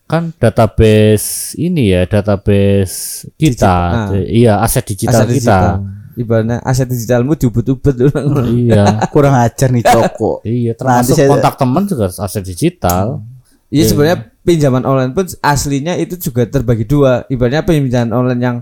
kan 0.05 0.31
database 0.37 1.57
ini 1.57 1.91
ya, 1.91 2.05
database 2.05 3.25
kita, 3.35 3.41
Digital. 3.41 3.89
Di- 4.13 4.29
iya 4.45 4.61
aset 4.61 4.85
digital 4.85 5.25
aset 5.25 5.29
kita. 5.33 5.35
digital. 5.35 5.67
Ibaratnya 6.15 6.57
aset 6.63 6.87
digitalmu 6.87 7.35
diubet-ubet 7.35 7.95
iya, 8.55 8.85
Kurang 9.15 9.35
ajar 9.35 9.75
nih 9.75 9.83
Joko. 9.83 10.39
iya 10.47 10.71
Nanti 10.73 10.79
termasuk 10.79 11.15
saya- 11.19 11.31
kontak 11.33 11.55
teman 11.59 11.83
juga 11.89 12.07
aset 12.13 12.45
digital. 12.45 13.25
Iya 13.75 13.91
sebenarnya 13.91 14.19
pinjaman 14.47 14.87
online 14.87 15.11
pun 15.11 15.27
aslinya 15.43 15.99
itu 15.99 16.15
juga 16.21 16.47
terbagi 16.47 16.87
dua. 16.87 17.27
Ibaratnya 17.27 17.67
pinjaman 17.67 18.15
online 18.15 18.41
yang 18.41 18.57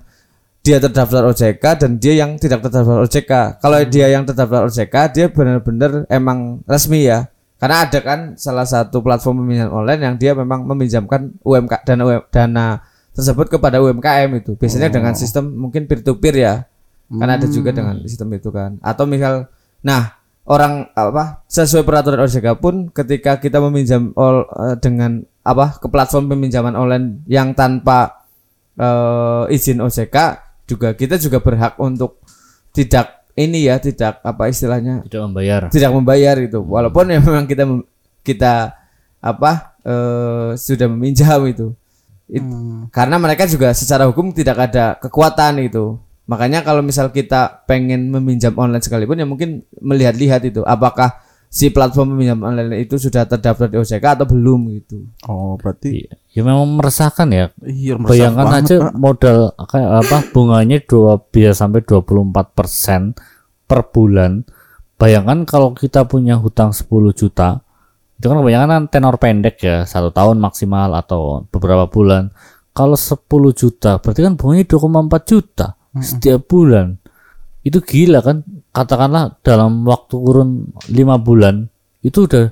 dia 0.62 0.78
terdaftar 0.78 1.26
OJK 1.34 1.64
dan 1.74 1.90
dia 1.98 2.14
yang 2.22 2.38
tidak 2.38 2.62
terdaftar 2.62 3.02
OJK. 3.02 3.58
Kalau 3.58 3.78
dia 3.90 4.06
yang 4.14 4.22
terdaftar 4.22 4.70
OJK 4.70 4.94
dia 5.10 5.26
benar-benar 5.26 6.06
emang 6.06 6.62
resmi 6.70 7.10
ya. 7.10 7.26
Karena 7.58 7.86
ada 7.86 7.98
kan 8.02 8.20
salah 8.38 8.66
satu 8.66 9.02
platform 9.02 9.42
peminjaman 9.42 9.70
online 9.74 10.00
yang 10.02 10.14
dia 10.18 10.32
memang 10.34 10.66
meminjamkan 10.66 11.34
UMK 11.42 11.86
dana 11.86 12.02
UM 12.06 12.22
dana 12.30 12.66
tersebut 13.14 13.58
kepada 13.58 13.82
UMKM 13.82 14.30
itu. 14.38 14.54
Biasanya 14.54 14.90
dengan 14.90 15.14
sistem 15.18 15.50
mungkin 15.50 15.90
peer 15.90 16.02
to 16.02 16.18
peer 16.18 16.34
ya. 16.38 16.54
Karena 17.12 17.36
ada 17.36 17.46
juga 17.50 17.74
dengan 17.74 17.98
sistem 18.06 18.30
itu 18.34 18.54
kan. 18.54 18.78
Atau 18.82 19.06
misal 19.06 19.50
nah 19.82 20.14
orang 20.46 20.90
apa 20.94 21.42
sesuai 21.50 21.82
peraturan 21.82 22.22
OJK 22.22 22.46
pun 22.62 22.90
ketika 22.90 23.38
kita 23.38 23.58
meminjam 23.58 24.14
ol- 24.14 24.46
eh, 24.46 24.78
dengan 24.78 25.22
apa 25.42 25.78
ke 25.78 25.90
platform 25.90 26.30
peminjaman 26.34 26.74
online 26.78 27.26
yang 27.26 27.54
tanpa 27.54 28.26
eh, 28.78 29.54
izin 29.54 29.82
OJK 29.82 30.16
juga 30.66 30.94
kita 30.94 31.18
juga 31.18 31.38
berhak 31.42 31.76
untuk 31.78 32.20
tidak 32.72 33.22
ini 33.32 33.64
ya 33.68 33.80
tidak 33.80 34.20
apa 34.20 34.52
istilahnya? 34.52 35.04
Tidak 35.08 35.22
membayar. 35.24 35.60
tidak 35.72 35.90
membayar 35.92 36.36
itu. 36.36 36.60
Walaupun 36.60 37.08
ya 37.08 37.18
memang 37.20 37.48
kita 37.48 37.64
kita 38.20 38.54
apa 39.22 39.76
eh, 39.84 40.50
sudah 40.58 40.86
meminjam 40.90 41.40
itu. 41.48 41.72
It- 42.28 42.44
karena 42.92 43.16
mereka 43.16 43.48
juga 43.48 43.72
secara 43.72 44.08
hukum 44.08 44.32
tidak 44.32 44.72
ada 44.72 44.96
kekuatan 45.00 45.64
itu. 45.64 45.96
Makanya 46.28 46.62
kalau 46.62 46.80
misal 46.84 47.10
kita 47.10 47.66
pengen 47.66 48.08
meminjam 48.08 48.54
online 48.54 48.80
sekalipun 48.84 49.18
ya 49.18 49.26
mungkin 49.26 49.64
melihat-lihat 49.80 50.44
itu. 50.48 50.62
Apakah 50.64 51.21
si 51.52 51.68
platform 51.68 52.16
peminjam 52.16 52.40
online 52.40 52.80
itu 52.80 52.96
sudah 52.96 53.28
terdaftar 53.28 53.68
di 53.68 53.76
OJK 53.76 54.00
atau 54.00 54.24
belum 54.24 54.72
gitu 54.72 55.04
Oh, 55.28 55.60
berarti 55.60 56.08
Iya. 56.08 56.12
Ya 56.32 56.42
memang 56.42 56.80
meresahkan 56.80 57.28
ya. 57.28 57.52
iya 57.60 57.92
meresah 58.00 58.08
Bayangkan 58.32 58.46
banget, 58.48 58.64
aja 58.64 58.76
Pak. 58.88 58.92
modal 58.96 59.38
kayak 59.68 59.90
apa 60.00 60.18
bunganya 60.32 60.78
dua 60.80 61.20
bisa 61.20 61.52
sampai 61.52 61.84
24% 61.84 63.12
per 63.68 63.80
bulan. 63.92 64.48
Bayangkan 64.96 65.44
kalau 65.44 65.76
kita 65.76 66.08
punya 66.08 66.38
hutang 66.38 66.72
10 66.72 66.88
juta, 67.12 67.60
itu 68.16 68.24
kan 68.24 68.38
kebanyakan 68.38 68.68
kan 68.70 68.82
tenor 68.88 69.16
pendek 69.18 69.56
ya, 69.60 69.82
satu 69.82 70.08
tahun 70.08 70.38
maksimal 70.38 70.88
atau 70.94 71.44
beberapa 71.50 71.84
bulan. 71.84 72.30
Kalau 72.72 72.96
10 72.96 73.18
juta, 73.52 74.00
berarti 74.00 74.20
kan 74.22 74.38
bunganya 74.38 74.64
2,4 74.64 75.20
juta 75.28 75.66
setiap 76.00 76.48
bulan. 76.48 76.96
Itu 77.60 77.84
gila 77.84 78.24
kan? 78.24 78.40
Katakanlah 78.72 79.36
dalam 79.40 79.84
waktu 79.84 80.14
kurun 80.16 80.50
lima 80.88 81.16
bulan 81.16 81.68
itu 82.00 82.24
udah 82.24 82.50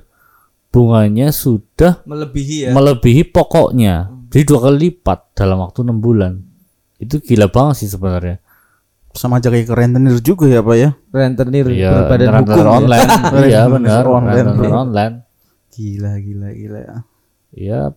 bunganya 0.69 1.33
sudah 1.33 1.99
melebihi 2.05 2.69
ya 2.69 2.71
melebihi 2.71 3.27
pokoknya 3.27 4.07
jadi 4.31 4.43
dua 4.47 4.59
kali 4.63 4.77
lipat 4.87 5.35
dalam 5.35 5.59
waktu 5.59 5.83
enam 5.83 5.99
bulan 5.99 6.39
itu 6.97 7.19
gila 7.19 7.49
banget 7.49 7.83
sih 7.83 7.89
sebenarnya 7.89 8.39
Sama 9.11 9.43
aja 9.43 9.51
kayak 9.51 9.67
ke 9.67 9.75
rentenir 9.75 10.15
juga 10.23 10.47
ya 10.47 10.63
Pak 10.63 10.75
ya. 10.79 10.89
rentenir 11.11 11.67
Iya, 11.67 11.91
berbadan 11.91 12.27
rentenir 12.31 12.63
hukum 12.63 12.63
ya. 12.63 12.79
online. 12.79 13.09
iya 13.51 13.61
benar, 13.67 14.03
Online. 14.07 14.35
rentenir 14.39 14.71
online. 14.71 15.13
Gila 15.67 16.11
gila 16.23 16.49
gila. 16.55 16.79
Ya, 17.51 17.91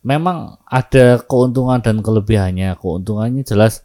memang 0.00 0.56
ada 0.64 1.20
keuntungan 1.20 1.84
dan 1.84 2.00
kelebihannya. 2.00 2.80
Keuntungannya 2.80 3.44
jelas 3.44 3.84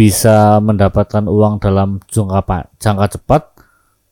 bisa 0.00 0.36
mendapatkan 0.58 1.28
uang 1.28 1.60
dalam 1.60 2.00
jangka 2.08 2.40
jangka 2.78 3.06
cepat. 3.18 3.42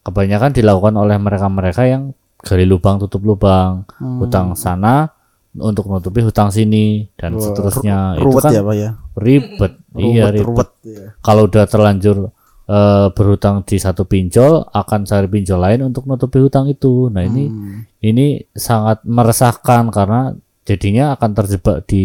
Kebanyakan 0.04 0.52
dilakukan 0.52 0.94
oleh 0.96 1.16
mereka-mereka 1.16 1.84
yang 1.84 2.12
gali 2.40 2.64
lubang 2.64 2.96
tutup 2.98 3.24
lubang, 3.24 3.88
Hmm. 3.96 4.20
hutang 4.20 4.52
sana 4.52 5.08
untuk 5.52 5.88
nutupi 5.88 6.20
hutang 6.20 6.48
sini 6.48 7.08
dan 7.14 7.34
Wah, 7.34 7.40
seterusnya. 7.42 7.98
Itu 8.16 8.24
Ruwet 8.24 8.42
kan 8.42 8.52
ya 8.52 8.62
Pak 8.62 8.74
ya. 8.74 8.90
ribet. 9.16 9.72
iya, 9.98 10.24
ribet. 10.28 10.44
ruwet 10.44 10.70
ya. 10.82 11.16
kalau 11.18 11.48
udah 11.48 11.64
terlanjur 11.64 12.30
eh, 12.68 13.06
berhutang 13.10 13.64
di 13.64 13.76
satu 13.76 14.04
pinjol 14.04 14.60
akan 14.70 15.00
cari 15.02 15.24
pinjol 15.26 15.56
lain 15.58 15.88
untuk 15.88 16.04
nutupi 16.04 16.36
hutang 16.38 16.68
itu 16.68 17.08
nah 17.08 17.24
ini 17.24 17.48
Hmm. 17.48 17.88
ini 17.98 18.44
sangat 18.52 19.00
meresahkan 19.02 19.88
karena 19.88 20.36
jadinya 20.62 21.16
akan 21.16 21.30
terjebak 21.34 21.88
di 21.88 22.04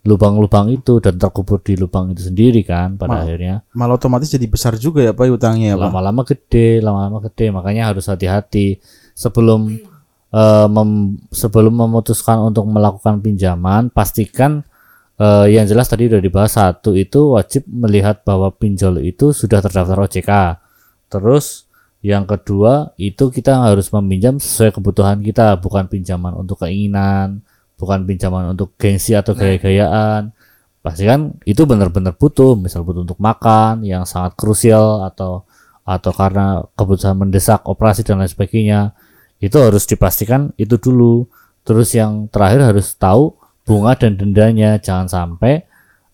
lubang-lubang 0.00 0.72
itu 0.72 0.96
dan 0.96 1.20
terkubur 1.20 1.60
di 1.60 1.76
lubang 1.76 2.16
itu 2.16 2.32
sendiri 2.32 2.64
kan 2.64 2.96
pada 2.96 3.20
Ma- 3.20 3.22
akhirnya. 3.24 3.60
Malah 3.76 4.00
otomatis 4.00 4.32
jadi 4.32 4.48
besar 4.48 4.80
juga 4.80 5.04
ya 5.04 5.12
Pak 5.12 5.28
utangnya 5.28 5.74
ya 5.74 5.76
lama-lama 5.76 6.24
gede 6.24 6.80
lama-lama 6.80 7.20
gede. 7.28 7.52
Makanya 7.52 7.92
harus 7.92 8.08
hati-hati. 8.08 8.80
Sebelum 9.12 9.76
eh, 10.30 10.68
mem- 10.70 11.20
sebelum 11.28 11.74
memutuskan 11.74 12.40
untuk 12.40 12.64
melakukan 12.70 13.20
pinjaman 13.20 13.90
pastikan 13.90 14.62
eh, 15.20 15.46
yang 15.52 15.66
jelas 15.68 15.90
tadi 15.90 16.08
udah 16.08 16.22
dibahas 16.22 16.56
satu 16.56 16.96
itu 16.96 17.36
wajib 17.36 17.66
melihat 17.68 18.22
bahwa 18.24 18.48
pinjol 18.54 19.02
itu 19.04 19.36
sudah 19.36 19.60
terdaftar 19.60 20.06
OJK 20.06 20.30
terus 21.10 21.68
yang 22.00 22.24
kedua 22.24 22.96
itu 22.96 23.28
kita 23.28 23.60
harus 23.60 23.92
meminjam 23.92 24.40
sesuai 24.40 24.72
kebutuhan 24.80 25.20
kita 25.20 25.60
bukan 25.60 25.84
pinjaman 25.84 26.32
untuk 26.32 26.64
keinginan 26.64 27.44
bukan 27.80 28.04
pinjaman 28.04 28.52
untuk 28.52 28.76
gengsi 28.76 29.16
atau 29.16 29.32
gaya-gayaan. 29.32 30.36
Pasti 30.84 31.08
kan 31.08 31.36
itu 31.48 31.64
benar-benar 31.64 32.16
butuh 32.16 32.56
misal 32.56 32.84
butuh 32.84 33.04
untuk 33.04 33.16
makan 33.20 33.84
yang 33.84 34.04
sangat 34.04 34.36
krusial 34.36 35.04
atau 35.08 35.48
atau 35.84 36.12
karena 36.12 36.60
kebutuhan 36.76 37.16
mendesak 37.16 37.64
operasi 37.64 38.04
dan 38.04 38.20
lain 38.20 38.28
sebagainya. 38.28 38.92
Itu 39.40 39.64
harus 39.64 39.88
dipastikan 39.88 40.52
itu 40.60 40.76
dulu. 40.76 41.24
Terus 41.64 41.96
yang 41.96 42.28
terakhir 42.28 42.60
harus 42.76 42.92
tahu 42.96 43.32
bunga 43.64 43.96
dan 43.96 44.20
dendanya. 44.20 44.76
Jangan 44.76 45.08
sampai 45.08 45.64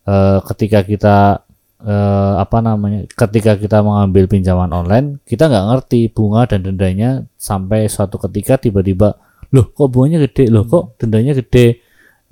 eh, 0.06 0.38
ketika 0.54 0.87
kita 0.87 1.46
eh, 1.82 2.35
apa 2.40 2.58
namanya 2.64 3.04
ketika 3.12 3.58
kita 3.58 3.85
mengambil 3.85 4.25
pinjaman 4.30 4.70
online 4.73 5.20
kita 5.28 5.50
nggak 5.50 5.66
ngerti 5.75 6.00
bunga 6.11 6.49
dan 6.49 6.64
dendanya 6.64 7.11
sampai 7.37 7.90
suatu 7.90 8.16
ketika 8.16 8.56
tiba-tiba 8.56 9.18
loh 9.57 9.73
kok 9.73 9.89
bunganya 9.89 10.21
gede? 10.29 10.53
Loh 10.53 10.69
kok 10.69 11.01
dendanya 11.01 11.33
gede? 11.33 11.81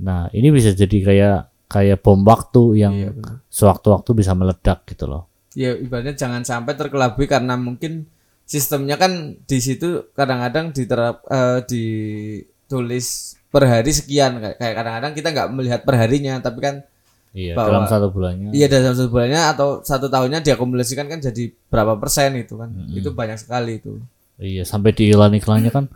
Nah 0.04 0.28
ini 0.30 0.52
bisa 0.52 0.70
jadi 0.70 0.98
kayak 1.00 1.38
kayak 1.66 1.98
bom 2.04 2.20
waktu 2.22 2.62
yang 2.76 2.94
Iya, 2.94 3.10
sewaktu-waktu 3.48 4.10
bisa 4.12 4.36
meledak 4.36 4.84
gitu 4.84 5.08
loh. 5.08 5.26
Ya 5.56 5.72
ibaratnya 5.72 6.14
jangan 6.14 6.44
sampai 6.44 6.76
terkelabui 6.76 7.24
karena 7.24 7.56
mungkin 7.56 8.06
sistemnya 8.44 9.00
kan 9.00 9.40
di 9.40 9.58
situ 9.58 10.12
kadang-kadang 10.12 10.70
diterap 10.70 11.24
eh, 11.26 11.64
ditulis 11.64 13.38
per 13.48 13.64
hari 13.64 13.90
sekian. 13.90 14.38
Kayak 14.58 14.74
kadang-kadang 14.76 15.12
kita 15.14 15.28
nggak 15.30 15.48
melihat 15.50 15.80
perharinya 15.82 16.38
tapi 16.38 16.58
kan 16.60 16.76
iya 17.34 17.54
Bahwa- 17.54 17.82
dalam 17.82 17.86
satu 17.86 18.06
bulannya. 18.10 18.50
Iya 18.50 18.66
dalam 18.66 18.94
satu 18.94 19.10
bulannya 19.10 19.40
atau 19.50 19.68
satu 19.82 20.06
tahunnya 20.06 20.42
diakumulasikan 20.42 21.06
kan 21.06 21.18
jadi 21.18 21.50
berapa 21.70 21.98
persen 21.98 22.34
itu 22.38 22.54
kan. 22.54 22.70
Itu 22.90 23.14
banyak 23.14 23.38
sekali 23.38 23.78
itu. 23.78 23.98
Iya, 24.34 24.66
sampai 24.66 24.90
di 24.90 25.14
iklan-iklannya 25.14 25.70
kan 25.70 25.86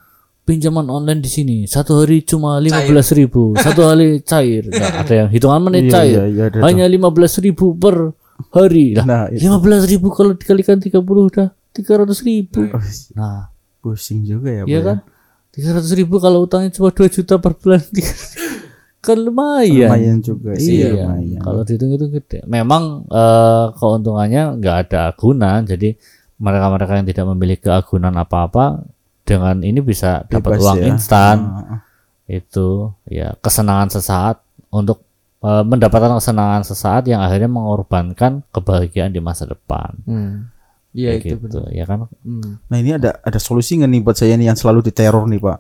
pinjaman 0.49 0.89
online 0.89 1.21
di 1.21 1.29
sini 1.29 1.57
satu 1.69 2.01
hari 2.01 2.25
cuma 2.25 2.57
lima 2.57 2.81
belas 2.89 3.13
ribu, 3.13 3.53
satu 3.61 3.85
hari 3.85 4.25
cair. 4.25 4.65
Nah, 4.73 5.05
ada 5.05 5.13
yang 5.13 5.29
hitungan 5.29 5.61
menit 5.61 5.87
Iya, 5.87 5.93
cair, 5.93 6.19
iya, 6.33 6.45
iya, 6.49 6.61
hanya 6.65 6.89
lima 6.89 7.13
belas 7.13 7.37
ribu 7.37 7.77
per 7.77 8.17
hari. 8.49 8.97
Lah, 8.97 9.05
Nah, 9.05 9.23
lima 9.29 9.61
belas 9.61 9.85
ribu 9.85 10.09
kalau 10.09 10.33
dikalikan 10.33 10.81
30 10.81 11.05
udah 11.05 11.53
tiga 11.77 12.01
ratus 12.01 12.25
ribu. 12.25 12.65
Oh, 12.65 12.81
Nah, 13.13 13.53
pusing 13.85 14.25
juga 14.25 14.49
ya 14.49 14.63
iya 14.65 14.81
ya. 14.81 14.87
kan? 14.89 14.99
Tiga 15.53 15.77
ratus 15.77 15.93
ribu 15.93 16.17
kalau 16.17 16.49
utangnya 16.49 16.73
cuma 16.73 16.89
2 16.89 17.13
juta 17.13 17.37
per 17.37 17.53
bulan, 17.59 17.83
kan 19.05 19.19
lumayan. 19.21 19.91
Lumayan 19.93 20.19
juga 20.25 20.57
sih. 20.57 20.81
Iya, 20.81 21.05
lumayan. 21.05 21.41
kalau 21.45 21.61
dihitung 21.63 21.93
itu 21.93 22.07
gede. 22.09 22.39
Memang 22.49 23.05
eh, 23.05 23.67
keuntungannya 23.77 24.57
nggak 24.59 24.77
ada 24.89 25.13
agunan, 25.13 25.61
jadi 25.69 25.93
mereka-mereka 26.39 26.93
yang 27.03 27.07
tidak 27.11 27.25
memiliki 27.35 27.67
agunan 27.69 28.15
apa-apa 28.15 28.87
dengan 29.29 29.61
ini 29.61 29.85
bisa 29.85 30.25
dapat 30.25 30.57
Bebas 30.57 30.65
uang 30.65 30.79
ya. 30.81 30.87
instan. 30.89 31.37
Ah, 31.45 31.81
Itu 32.25 32.97
ya 33.05 33.37
kesenangan 33.37 33.93
sesaat 33.93 34.41
untuk 34.73 35.05
eh, 35.41 35.65
mendapatkan 35.65 36.17
kesenangan 36.17 36.65
sesaat 36.65 37.05
yang 37.05 37.21
akhirnya 37.21 37.53
mengorbankan 37.53 38.41
kebahagiaan 38.49 39.13
di 39.13 39.21
masa 39.21 39.45
depan. 39.45 39.93
iya 40.97 41.15
Kayak 41.15 41.21
itu 41.21 41.35
gitu, 41.37 41.61
benar 41.61 41.69
ya 41.71 41.85
kan? 41.85 41.99
Hmm. 42.25 42.57
Nah 42.65 42.77
ini 42.81 42.97
ada 42.97 43.21
ada 43.21 43.37
solusi 43.39 43.77
nggak 43.77 43.91
nih 43.93 44.01
buat 44.01 44.17
saya 44.17 44.35
nih 44.35 44.49
yang 44.49 44.59
selalu 44.59 44.81
diteror 44.89 45.29
nih 45.29 45.41
Pak? 45.41 45.59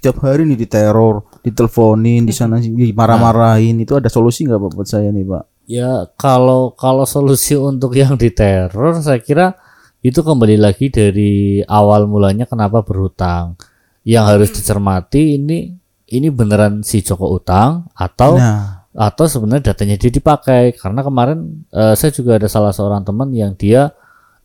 Setiap 0.00 0.16
hari 0.24 0.48
nih 0.48 0.56
diteror, 0.56 1.28
diteleponin, 1.44 2.24
di 2.24 2.32
sana 2.32 2.56
dimarah-marahin. 2.56 3.76
Itu 3.84 4.00
ada 4.00 4.08
solusi 4.08 4.48
nggak 4.48 4.56
Pak 4.56 4.70
buat 4.72 4.88
saya 4.88 5.12
nih 5.12 5.24
Pak? 5.28 5.44
Ya 5.70 6.08
kalau 6.18 6.74
kalau 6.74 7.06
solusi 7.06 7.54
untuk 7.54 7.94
yang 7.94 8.18
diteror 8.18 8.98
saya 8.98 9.20
kira 9.22 9.54
itu 10.00 10.20
kembali 10.24 10.56
lagi 10.56 10.88
dari 10.88 11.60
awal 11.68 12.08
mulanya 12.08 12.48
kenapa 12.48 12.80
berhutang. 12.80 13.60
Yang 14.00 14.24
harus 14.24 14.50
dicermati 14.56 15.36
ini 15.36 15.76
ini 16.10 16.28
beneran 16.32 16.80
si 16.80 17.04
Joko 17.04 17.28
utang 17.30 17.86
atau 17.92 18.40
Nah, 18.40 18.80
atau 18.90 19.30
sebenarnya 19.30 19.70
datanya 19.70 19.94
dia 20.00 20.10
dipakai. 20.10 20.74
Karena 20.74 21.04
kemarin 21.04 21.68
eh, 21.70 21.94
saya 21.94 22.10
juga 22.10 22.40
ada 22.40 22.48
salah 22.50 22.74
seorang 22.74 23.04
teman 23.06 23.30
yang 23.30 23.54
dia 23.54 23.92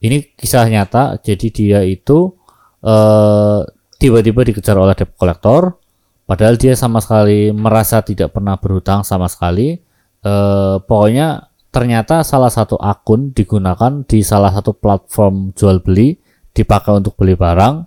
ini 0.04 0.22
kisah 0.36 0.68
nyata. 0.68 1.18
Jadi 1.24 1.48
dia 1.50 1.82
itu 1.88 2.36
eh, 2.84 3.60
tiba-tiba 3.98 4.44
dikejar 4.44 4.76
oleh 4.76 4.94
debt 4.94 5.16
collector. 5.16 5.80
Padahal 6.26 6.58
dia 6.58 6.74
sama 6.74 7.00
sekali 7.00 7.54
merasa 7.54 8.02
tidak 8.02 8.34
pernah 8.36 8.60
berhutang 8.60 9.08
sama 9.08 9.32
sekali. 9.32 9.80
Eh, 10.26 10.76
pokoknya 10.84 11.48
ternyata 11.76 12.24
salah 12.24 12.48
satu 12.48 12.80
akun 12.80 13.36
digunakan 13.36 14.08
di 14.08 14.24
salah 14.24 14.48
satu 14.56 14.72
platform 14.72 15.52
jual 15.52 15.84
beli 15.84 16.16
dipakai 16.56 17.04
untuk 17.04 17.20
beli 17.20 17.36
barang 17.36 17.84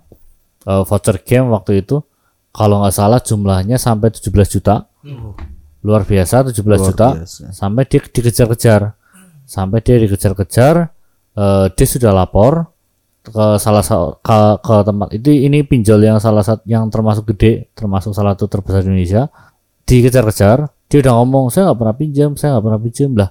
eh, 0.69 0.83
voucher 0.85 1.17
game 1.25 1.49
waktu 1.49 1.81
itu. 1.81 1.97
Kalau 2.53 2.85
nggak 2.85 2.93
salah 2.93 3.17
jumlahnya 3.17 3.81
sampai 3.81 4.13
17 4.13 4.29
juta. 4.29 4.85
Luar 5.81 6.05
biasa 6.05 6.53
17 6.53 6.61
Luar 6.61 6.79
juta. 6.85 7.07
biasa. 7.17 7.49
sampai 7.49 7.83
dia 7.89 7.99
dikejar-kejar. 8.05 8.93
Sampai 9.49 9.81
dia 9.81 9.97
dikejar-kejar 9.97 10.75
eh, 11.33 11.65
dia 11.73 11.87
sudah 11.89 12.13
lapor 12.13 12.69
ke 13.25 13.57
salah 13.57 13.81
satu 13.81 14.21
ke, 14.21 14.37
ke 14.61 14.75
tempat 14.85 15.09
itu. 15.17 15.33
Ini 15.33 15.65
pinjol 15.65 16.05
yang 16.05 16.21
salah 16.21 16.45
satu 16.45 16.61
yang 16.69 16.85
termasuk 16.93 17.25
gede 17.33 17.73
termasuk 17.73 18.13
salah 18.13 18.37
satu 18.37 18.45
terbesar 18.45 18.85
di 18.85 18.93
Indonesia. 18.93 19.33
Dikejar-kejar 19.89 20.69
dia 20.85 20.97
udah 21.01 21.13
ngomong 21.21 21.49
saya 21.49 21.73
nggak 21.73 21.79
pernah 21.81 21.95
pinjam 21.97 22.29
saya 22.37 22.57
nggak 22.57 22.65
pernah 22.69 22.81
pinjam. 22.81 23.11
Lah 23.17 23.29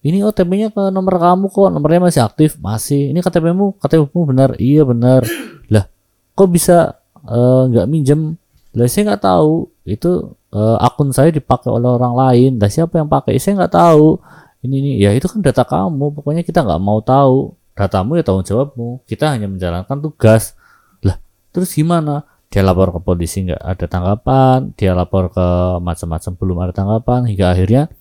ini 0.00 0.24
OTP-nya 0.24 0.72
ke 0.72 0.88
nomor 0.88 1.20
kamu 1.20 1.52
kok 1.52 1.68
nomornya 1.68 2.00
masih 2.08 2.22
aktif? 2.24 2.56
Masih. 2.56 3.12
Ini 3.12 3.20
KTP-mu 3.20 3.76
KTP-mu 3.76 4.20
benar? 4.24 4.56
Iya 4.56 4.88
benar. 4.88 5.28
Lah 5.68 5.84
kok 6.32 6.48
bisa 6.48 6.96
eh, 7.20 7.62
nggak 7.68 7.84
minjem? 7.84 8.40
Lah 8.72 8.88
saya 8.88 9.12
nggak 9.12 9.22
tahu. 9.28 9.68
Itu 9.84 10.40
eh, 10.56 10.76
akun 10.80 11.12
saya 11.12 11.28
dipakai 11.28 11.68
oleh 11.68 11.92
orang 11.92 12.16
lain. 12.16 12.56
Lah 12.56 12.72
siapa 12.72 12.96
yang 12.96 13.12
pakai? 13.12 13.36
Saya 13.36 13.60
nggak 13.60 13.76
tahu. 13.76 14.16
Ini 14.64 14.74
ini. 14.80 14.90
Ya 15.04 15.12
itu 15.12 15.28
kan 15.28 15.44
data 15.44 15.68
kamu. 15.68 16.16
Pokoknya 16.16 16.48
kita 16.48 16.64
nggak 16.64 16.80
mau 16.80 17.04
tahu. 17.04 17.52
Datamu 17.76 18.16
ya 18.16 18.24
tanggung 18.24 18.48
jawabmu. 18.48 19.04
Kita 19.04 19.36
hanya 19.36 19.52
menjalankan 19.52 20.00
tugas. 20.00 20.56
Lah 21.04 21.20
terus 21.52 21.76
gimana? 21.76 22.24
Dia 22.48 22.64
lapor 22.64 22.90
ke 22.96 23.00
polisi 23.04 23.44
nggak 23.44 23.60
ada 23.60 23.84
tanggapan. 23.84 24.72
Dia 24.80 24.96
lapor 24.96 25.28
ke 25.28 25.46
macam-macam 25.76 26.32
belum 26.40 26.56
ada 26.64 26.72
tanggapan. 26.72 27.28
Hingga 27.28 27.46
akhirnya 27.52 27.92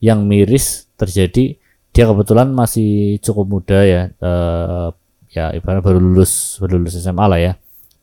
yang 0.00 0.24
miris 0.24 0.83
terjadi 0.94 1.58
dia 1.94 2.04
kebetulan 2.10 2.50
masih 2.50 3.22
cukup 3.22 3.46
muda 3.46 3.78
ya 3.86 4.10
eh, 4.10 4.88
ya 5.30 5.54
ibarat 5.54 5.82
baru 5.82 6.02
lulus 6.02 6.58
baru 6.58 6.82
lulus 6.82 6.98
SMA 6.98 7.24
lah 7.26 7.38
ya 7.38 7.52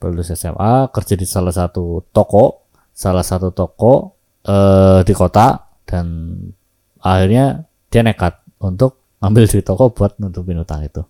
baru 0.00 0.16
lulus 0.16 0.32
SMA 0.32 0.88
kerja 0.92 1.14
di 1.16 1.26
salah 1.28 1.52
satu 1.52 2.04
toko 2.12 2.68
salah 2.92 3.24
satu 3.24 3.52
toko 3.52 4.16
eh, 4.44 5.00
di 5.04 5.12
kota 5.12 5.60
dan 5.84 6.36
akhirnya 7.04 7.68
dia 7.92 8.00
nekat 8.00 8.40
untuk 8.64 9.18
ngambil 9.20 9.44
di 9.44 9.60
toko 9.60 9.92
buat 9.92 10.16
nutupin 10.18 10.58
utang 10.60 10.82
itu 10.82 11.04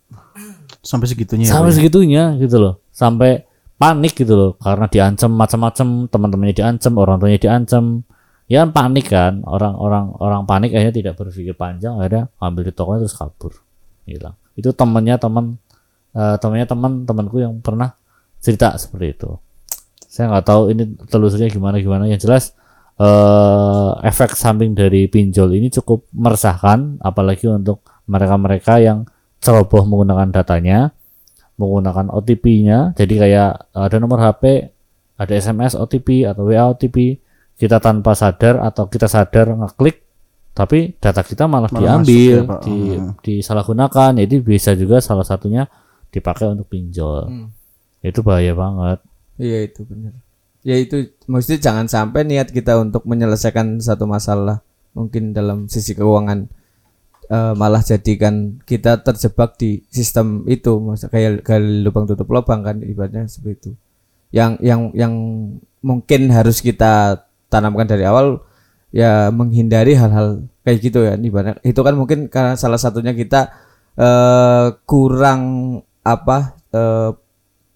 Sampai 0.82 1.06
segitunya 1.06 1.46
ya. 1.46 1.54
sampai 1.54 1.70
ya? 1.70 1.76
segitunya 1.78 2.24
gitu 2.42 2.58
loh 2.58 2.74
sampai 2.90 3.46
panik 3.78 4.18
gitu 4.18 4.34
loh 4.34 4.50
karena 4.58 4.86
diancam 4.90 5.30
macam-macam 5.30 6.10
teman-temannya 6.10 6.54
diancam 6.54 6.92
orang 6.98 7.22
tuanya 7.22 7.38
diancam 7.38 8.02
ya 8.46 8.66
panik 8.68 9.10
kan. 9.10 9.42
Orang-orang 9.44 10.16
orang 10.18 10.42
panik 10.46 10.74
akhirnya 10.74 10.94
tidak 10.94 11.14
berpikir 11.18 11.54
panjang 11.54 11.98
akhirnya 11.98 12.30
ambil 12.38 12.62
di 12.66 12.72
tokonya 12.72 12.98
terus 13.06 13.16
kabur. 13.16 13.52
Hilang. 14.06 14.36
Itu 14.58 14.74
temannya 14.74 15.16
teman 15.18 15.58
eh, 16.14 16.36
temannya 16.38 16.66
teman 16.66 16.92
temanku 17.06 17.42
yang 17.42 17.58
pernah 17.62 17.94
cerita 18.42 18.74
seperti 18.78 19.06
itu. 19.14 19.30
Saya 20.06 20.28
nggak 20.28 20.44
tahu 20.44 20.62
ini 20.74 20.82
telusurnya 21.08 21.48
gimana 21.48 21.78
gimana. 21.78 22.04
Yang 22.10 22.20
jelas 22.26 22.44
eh, 23.00 23.90
efek 24.06 24.34
samping 24.34 24.74
dari 24.76 25.06
pinjol 25.06 25.56
ini 25.56 25.72
cukup 25.72 26.06
meresahkan 26.12 27.00
apalagi 27.00 27.48
untuk 27.48 27.82
mereka-mereka 28.10 28.82
yang 28.82 29.06
ceroboh 29.42 29.82
menggunakan 29.86 30.30
datanya 30.30 30.94
menggunakan 31.58 32.10
OTP-nya 32.10 32.94
jadi 32.98 33.14
kayak 33.26 33.50
ada 33.74 33.96
nomor 33.98 34.18
HP 34.18 34.70
ada 35.18 35.32
SMS 35.32 35.78
OTP 35.78 36.26
atau 36.26 36.48
WA 36.48 36.66
OTP 36.72 37.21
kita 37.62 37.78
tanpa 37.78 38.18
sadar 38.18 38.58
atau 38.58 38.90
kita 38.90 39.06
sadar 39.06 39.54
ngeklik 39.54 40.02
tapi 40.52 40.98
data 40.98 41.22
kita 41.22 41.46
malah, 41.46 41.70
Malah 41.70 42.02
diambil 42.02 42.42
masuk 42.42 42.44
ya, 42.44 42.50
Pak. 42.50 42.60
di, 42.66 42.78
Hmm. 42.92 43.12
disalahgunakan 43.22 44.10
jadi 44.18 44.36
bisa 44.42 44.70
juga 44.74 44.98
salah 44.98 45.22
satunya 45.22 45.70
dipakai 46.10 46.50
untuk 46.50 46.66
pinjol 46.66 47.30
Hmm. 47.30 47.48
itu 48.02 48.18
bahaya 48.20 48.52
banget 48.52 48.98
Iya 49.38 49.64
itu 49.64 49.86
benar. 49.88 50.12
Ya 50.62 50.76
itu 50.76 50.94
mesti 51.24 51.58
jangan 51.58 51.88
sampai 51.88 52.22
niat 52.22 52.52
kita 52.52 52.78
untuk 52.78 53.02
menyelesaikan 53.02 53.80
satu 53.80 54.04
masalah 54.04 54.60
mungkin 54.92 55.32
dalam 55.32 55.66
sisi 55.66 55.96
keuangan 55.96 56.46
eh, 57.26 57.54
malah 57.56 57.80
jadikan 57.80 58.60
kita 58.62 59.00
terjebak 59.00 59.56
di 59.56 59.80
sistem 59.88 60.44
itu 60.44 60.76
masa 60.78 61.08
kayak 61.08 61.40
gali 61.42 61.80
lubang 61.80 62.04
tutup 62.04 62.28
lubang 62.28 62.60
kan 62.60 62.78
ibaratnya 62.78 63.24
seperti 63.24 63.56
itu. 63.56 63.70
Yang 64.30 64.52
yang 64.60 64.80
yang 64.92 65.14
mungkin 65.80 66.28
harus 66.28 66.60
kita 66.60 67.24
tanamkan 67.52 67.84
dari 67.84 68.08
awal 68.08 68.40
ya 68.88 69.28
menghindari 69.28 69.92
hal-hal 69.92 70.48
kayak 70.64 70.78
gitu 70.80 71.04
ya. 71.04 71.20
Ibaratnya 71.20 71.60
itu 71.60 71.80
kan 71.84 71.92
mungkin 71.92 72.32
karena 72.32 72.56
salah 72.56 72.80
satunya 72.80 73.12
kita 73.12 73.52
eh 73.92 74.72
kurang 74.88 75.40
apa 76.00 76.56
eh 76.72 77.12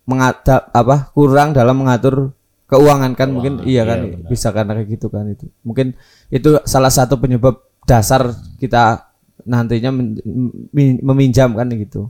mengadap 0.09 0.73
apa 0.73 1.12
kurang 1.12 1.52
dalam 1.52 1.76
mengatur 1.85 2.33
keuangan 2.73 3.12
kan 3.12 3.28
mungkin. 3.37 3.61
Iya 3.68 3.85
kan 3.85 4.00
bisa 4.33 4.49
karena 4.56 4.73
kayak 4.80 4.88
gitu 4.97 5.12
kan 5.12 5.28
itu. 5.28 5.45
Mungkin 5.61 5.92
itu 6.33 6.56
salah 6.64 6.88
satu 6.88 7.21
penyebab 7.21 7.61
dasar 7.85 8.33
kita 8.56 9.12
nantinya 9.45 9.92
men- 9.92 11.04
meminjam 11.04 11.52
kan 11.52 11.68
gitu. 11.68 12.09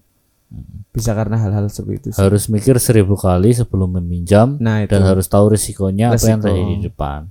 Bisa 0.94 1.12
karena 1.12 1.36
hal-hal 1.36 1.66
seperti 1.68 1.94
itu 1.98 2.08
sih. 2.14 2.22
harus 2.22 2.46
mikir 2.48 2.78
seribu 2.78 3.18
kali 3.18 3.52
sebelum 3.52 3.98
meminjam 4.00 4.56
nah 4.62 4.80
itu. 4.80 4.94
dan 4.94 5.02
harus 5.04 5.26
tahu 5.28 5.52
risikonya 5.52 6.14
apa 6.14 6.22
yang 6.22 6.40
terjadi 6.40 6.72
di 6.72 6.86
depan 6.88 7.28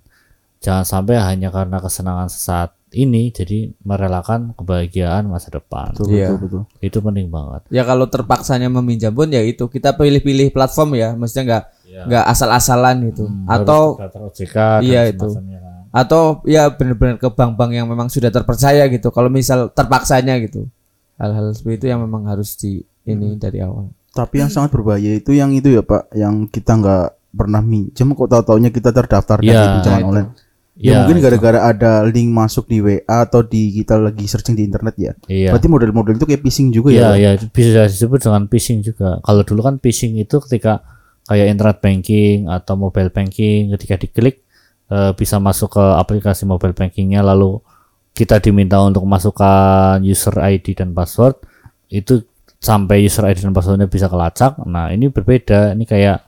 jangan 0.65 0.81
sampai 0.83 1.15
hanya 1.15 1.47
karena 1.47 1.77
kesenangan 1.77 2.25
sesaat 2.27 2.73
ini 2.91 3.29
jadi 3.29 3.75
merelakan 3.79 4.55
kebahagiaan 4.55 5.25
masa 5.25 5.51
depan 5.51 5.91
Betul, 5.91 6.09
Iya. 6.11 6.31
betul, 6.31 6.39
betul. 6.41 6.61
itu 6.81 6.97
penting 6.99 7.27
banget 7.29 7.61
ya 7.69 7.83
kalau 7.83 8.07
terpaksanya 8.07 8.67
meminjam 8.67 9.11
pun 9.11 9.27
ya 9.27 9.39
itu 9.39 9.67
kita 9.67 9.93
pilih-pilih 9.93 10.49
platform 10.49 10.95
ya 10.95 11.13
maksudnya 11.13 11.43
nggak 11.45 11.63
nggak 12.07 12.25
asal-asalan 12.25 12.95
gitu 13.05 13.25
atau 13.45 13.81
Harus 13.93 14.03
daftar 14.03 14.21
OJK 14.25 14.55
dan 14.57 14.81
Iya, 14.81 15.01
itu. 15.07 15.27
semacamnya 15.27 15.59
kan. 15.59 15.73
atau 15.93 16.21
ya 16.43 16.63
benar-benar 16.67 17.15
ke 17.15 17.29
bank-bank 17.29 17.71
yang 17.73 17.85
memang 17.85 18.07
sudah 18.07 18.27
terpercaya 18.27 18.83
gitu 18.87 19.07
kalau 19.09 19.29
misal 19.29 19.69
terpaksanya 19.69 20.41
gitu 20.41 20.67
hal-hal 21.15 21.51
seperti 21.51 21.75
itu 21.77 21.85
yang 21.87 22.01
memang 22.01 22.25
harus 22.25 22.55
di 22.55 22.79
ini 23.03 23.35
dari 23.35 23.59
awal 23.59 23.91
Tapi 24.09 24.35
yang 24.37 24.47
sangat 24.47 24.71
berbahaya 24.71 25.11
itu 25.13 25.31
yang 25.31 25.51
itu 25.51 25.67
ya 25.69 25.83
Pak, 25.83 26.11
yang 26.13 26.47
kita 26.47 26.71
nggak 26.73 27.05
pernah 27.31 27.59
minjem 27.59 28.07
kok 28.09 28.27
tahu-taunya 28.29 28.71
kita 28.71 28.89
terdaftar 28.89 29.37
Iya, 29.37 29.51
di 29.53 29.67
pinjaman 29.75 29.99
itu. 29.99 30.07
online. 30.07 30.29
Iya, 30.75 30.91
Ya, 30.91 30.95
mungkin 31.07 31.23
gara-gara 31.23 31.59
ada 31.71 32.03
link 32.03 32.35
masuk 32.35 32.67
di 32.67 32.83
WA 32.83 32.99
atau 33.07 33.39
di 33.39 33.71
kita 33.79 33.95
lagi 33.95 34.27
searching 34.27 34.59
di 34.59 34.67
internet 34.67 34.95
ya. 34.99 35.11
iya 35.31 35.49
Berarti 35.55 35.71
model-model 35.71 36.19
itu 36.19 36.27
kayak 36.27 36.43
phishing 36.43 36.67
juga 36.75 36.91
ya. 36.91 37.15
Iya 37.15 37.39
itu 37.39 37.47
bisa 37.47 37.87
disebut 37.87 38.19
dengan 38.19 38.43
phishing 38.51 38.83
juga. 38.83 39.23
Kalau 39.23 39.41
dulu 39.47 39.63
kan 39.63 39.75
phishing 39.79 40.19
itu 40.19 40.35
ketika 40.43 40.83
kayak 41.31 41.47
internet 41.47 41.77
banking 41.79 42.51
atau 42.51 42.75
mobile 42.75 43.07
banking 43.07 43.71
ketika 43.71 43.95
diklik 44.03 44.43
eh, 44.91 45.11
bisa 45.15 45.39
masuk 45.39 45.79
ke 45.79 45.85
aplikasi 45.95 46.43
mobile 46.43 46.75
bankingnya 46.75 47.23
lalu 47.23 47.63
kita 48.11 48.43
diminta 48.43 48.79
untuk 48.83 49.07
masukkan 49.07 49.99
user 50.03 50.35
ID 50.39 50.75
dan 50.75 50.91
password 50.91 51.39
itu 51.87 52.23
sampai 52.59 53.03
user 53.05 53.23
ID 53.27 53.47
dan 53.47 53.55
passwordnya 53.55 53.87
bisa 53.87 54.11
kelacak. 54.11 54.59
Nah 54.67 54.91
ini 54.91 55.07
berbeda. 55.07 55.71
Ini 55.71 55.83
kayak 55.87 56.19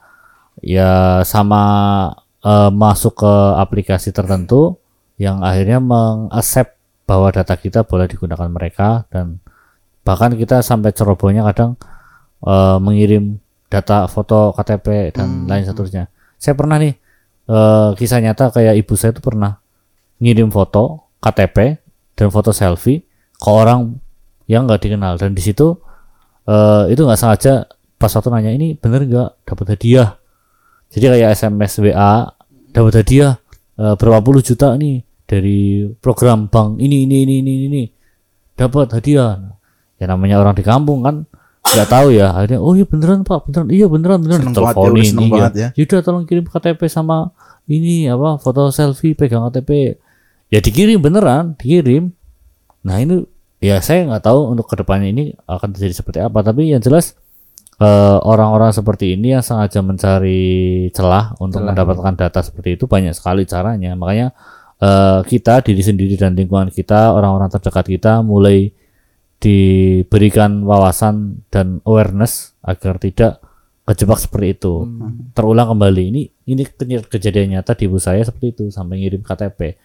ya 0.64 1.22
sama 1.28 1.64
eh, 2.48 2.72
masuk 2.72 3.20
ke 3.20 3.34
aplikasi 3.60 4.16
tertentu 4.16 4.80
yang 5.20 5.44
akhirnya 5.44 5.84
mengaccept 5.84 6.78
bahwa 7.04 7.32
data 7.32 7.56
kita 7.60 7.84
boleh 7.84 8.08
digunakan 8.08 8.48
mereka 8.48 9.04
dan 9.12 9.44
bahkan 10.08 10.32
kita 10.36 10.64
sampai 10.64 10.96
cerobohnya 10.96 11.44
kadang 11.52 11.76
eh, 12.48 12.78
mengirim 12.80 13.44
data 13.68 14.08
foto 14.08 14.56
KTP 14.56 15.12
dan 15.12 15.44
lain 15.44 15.68
seterusnya. 15.68 16.08
Saya 16.40 16.56
pernah 16.56 16.80
nih 16.80 16.96
eh, 17.52 17.90
kisah 18.00 18.24
nyata 18.24 18.56
kayak 18.56 18.80
ibu 18.80 18.94
saya 18.96 19.12
itu 19.12 19.20
pernah 19.20 19.60
ngirim 20.24 20.48
foto 20.48 21.12
KTP 21.20 21.84
dan 22.16 22.28
foto 22.32 22.56
selfie 22.56 23.04
ke 23.38 23.50
orang 23.50 24.00
yang 24.48 24.64
nggak 24.66 24.88
dikenal 24.88 25.20
dan 25.20 25.36
di 25.36 25.44
situ 25.44 25.76
eh, 26.48 26.94
itu 26.94 27.04
nggak 27.04 27.20
sengaja 27.20 27.68
pas 27.98 28.14
waktu 28.14 28.30
nanya 28.30 28.52
ini 28.54 28.78
bener 28.78 29.04
nggak 29.04 29.30
dapat 29.44 29.66
hadiah. 29.76 30.16
Jadi 30.88 31.06
kayak 31.12 31.36
SMS 31.36 31.84
WA 31.84 32.37
dapat 32.78 32.94
hadiah 33.02 33.42
eh, 33.82 33.94
berapa 33.98 34.22
puluh 34.22 34.46
juta 34.46 34.78
nih 34.78 35.02
dari 35.26 35.90
program 35.98 36.46
bank 36.46 36.78
ini 36.78 37.10
ini 37.10 37.26
ini 37.26 37.36
ini 37.42 37.54
ini 37.66 37.84
dapat 38.54 38.94
hadiah. 38.94 39.58
Ya 39.98 40.06
namanya 40.06 40.38
orang 40.38 40.54
di 40.54 40.62
kampung 40.62 41.02
kan 41.02 41.26
nggak 41.66 41.90
tahu 41.90 42.14
ya. 42.14 42.38
Akhirnya 42.38 42.62
oh 42.62 42.78
iya 42.78 42.86
beneran 42.86 43.26
pak 43.26 43.50
beneran. 43.50 43.68
Iya 43.74 43.86
beneran 43.90 44.20
beneran. 44.22 44.42
Ya, 44.46 44.54
Teleponin, 44.54 45.06
seneng 45.10 45.30
iya. 45.34 45.48
ya. 45.50 45.70
Yaudah 45.74 46.00
tolong 46.06 46.24
kirim 46.30 46.46
KTP 46.46 46.86
sama 46.86 47.34
ini 47.66 48.06
apa 48.06 48.38
foto 48.38 48.70
selfie 48.70 49.18
pegang 49.18 49.44
KTP 49.50 49.98
ya 50.54 50.60
dikirim 50.62 51.02
beneran 51.02 51.58
dikirim. 51.58 52.14
Nah 52.86 53.02
ini 53.02 53.26
ya 53.58 53.82
saya 53.82 54.06
nggak 54.06 54.22
tahu 54.22 54.54
untuk 54.54 54.70
ke 54.70 54.78
depannya 54.78 55.10
ini 55.10 55.34
akan 55.50 55.74
terjadi 55.74 55.94
seperti 55.98 56.20
apa. 56.22 56.46
Tapi 56.46 56.78
yang 56.78 56.80
jelas 56.80 57.18
eh, 57.82 58.18
orang-orang 58.22 58.74
seperti 58.74 59.14
ini 59.18 59.34
yang 59.38 59.44
sengaja 59.46 59.80
mencari 59.86 60.88
celah 60.92 61.38
untuk 61.42 61.62
Celah, 61.62 61.74
mendapatkan 61.74 62.14
data 62.18 62.40
seperti 62.42 62.78
itu 62.78 62.86
banyak 62.90 63.14
sekali 63.14 63.46
caranya. 63.46 63.94
Makanya 63.94 64.34
eh, 64.82 65.20
kita 65.26 65.62
diri 65.66 65.82
sendiri 65.82 66.16
dan 66.18 66.34
lingkungan 66.34 66.70
kita 66.74 67.14
orang-orang 67.14 67.50
terdekat 67.54 67.86
kita 67.88 68.14
mulai 68.26 68.70
diberikan 69.38 70.66
wawasan 70.66 71.46
dan 71.54 71.78
awareness 71.86 72.58
agar 72.66 72.98
tidak 72.98 73.38
kejebak 73.86 74.18
seperti 74.18 74.58
itu. 74.58 74.74
Terulang 75.38 75.68
kembali 75.78 76.04
ini 76.10 76.22
ini 76.50 76.64
ke- 76.66 77.08
kejadian 77.08 77.60
nyata 77.60 77.78
di 77.78 77.86
ibu 77.86 78.02
saya 78.02 78.26
seperti 78.26 78.58
itu 78.58 78.64
sampai 78.74 78.98
ngirim 79.00 79.22
KTP 79.22 79.78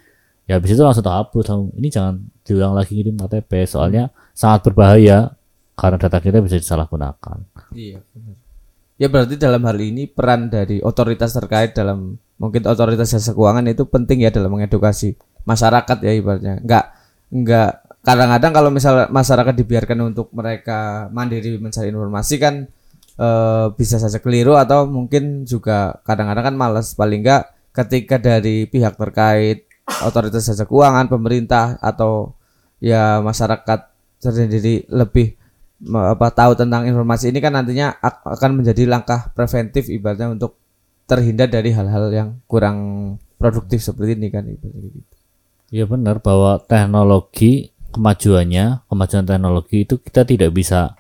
ya 0.47 0.59
habis 0.59 0.75
itu 0.75 0.83
langsung 0.83 1.07
langsung 1.07 1.71
ini 1.79 1.87
jangan 1.87 2.19
diulang 2.43 2.75
lagi 2.75 2.99
ngirim 2.99 3.15
KTP 3.15 3.51
soalnya 3.67 4.11
sangat 4.35 4.67
berbahaya 4.67 5.31
karena 5.73 5.97
data 5.97 6.19
kita 6.21 6.39
bisa 6.45 6.61
disalahgunakan 6.61 7.49
Iya. 7.73 8.05
Ya 9.01 9.09
berarti 9.11 9.35
dalam 9.41 9.65
hal 9.67 9.79
ini 9.83 10.07
peran 10.07 10.47
dari 10.53 10.79
otoritas 10.79 11.35
terkait 11.35 11.75
dalam 11.75 12.21
mungkin 12.39 12.63
otoritas 12.69 13.11
jasa 13.11 13.35
keuangan 13.35 13.67
itu 13.67 13.83
penting 13.89 14.23
ya 14.23 14.31
dalam 14.31 14.53
mengedukasi 14.55 15.19
masyarakat 15.43 15.99
ya 16.07 16.13
ibaratnya. 16.15 16.63
Enggak 16.63 16.85
enggak 17.33 17.71
kadang-kadang 18.07 18.53
kalau 18.55 18.71
misal 18.71 19.11
masyarakat 19.11 19.55
dibiarkan 19.59 19.99
untuk 20.13 20.31
mereka 20.31 21.11
mandiri 21.11 21.59
mencari 21.59 21.91
informasi 21.91 22.35
kan 22.39 22.69
eh, 23.19 23.67
bisa 23.75 23.99
saja 23.99 24.23
keliru 24.23 24.55
atau 24.55 24.87
mungkin 24.87 25.49
juga 25.51 25.99
kadang-kadang 26.07 26.53
kan 26.53 26.57
malas 26.59 26.95
paling 26.95 27.27
enggak 27.27 27.51
ketika 27.73 28.21
dari 28.21 28.69
pihak 28.69 28.95
terkait 29.01 29.67
otoritas 30.07 30.47
jasa 30.47 30.69
keuangan 30.69 31.11
pemerintah 31.11 31.81
atau 31.83 32.37
ya 32.79 33.19
masyarakat 33.19 33.89
sendiri 34.23 34.87
lebih 34.87 35.42
apa 35.91 36.31
tahu 36.31 36.55
tentang 36.55 36.87
informasi 36.87 37.35
ini 37.35 37.43
kan 37.43 37.59
nantinya 37.59 37.99
ak- 37.99 38.23
akan 38.39 38.63
menjadi 38.63 38.87
langkah 38.87 39.35
preventif 39.35 39.91
ibaratnya 39.91 40.31
untuk 40.31 40.55
terhindar 41.11 41.51
dari 41.51 41.75
hal-hal 41.75 42.07
yang 42.15 42.29
kurang 42.47 42.79
produktif 43.35 43.83
seperti 43.83 44.15
ini 44.15 44.31
kan 44.31 44.47
ibaratnya 44.47 44.89
gitu. 44.95 45.15
Iya 45.73 45.85
benar 45.89 46.21
bahwa 46.23 46.61
teknologi 46.63 47.73
kemajuannya, 47.93 48.87
kemajuan 48.87 49.25
teknologi 49.27 49.89
itu 49.89 49.99
kita 49.99 50.23
tidak 50.23 50.51
bisa 50.55 50.95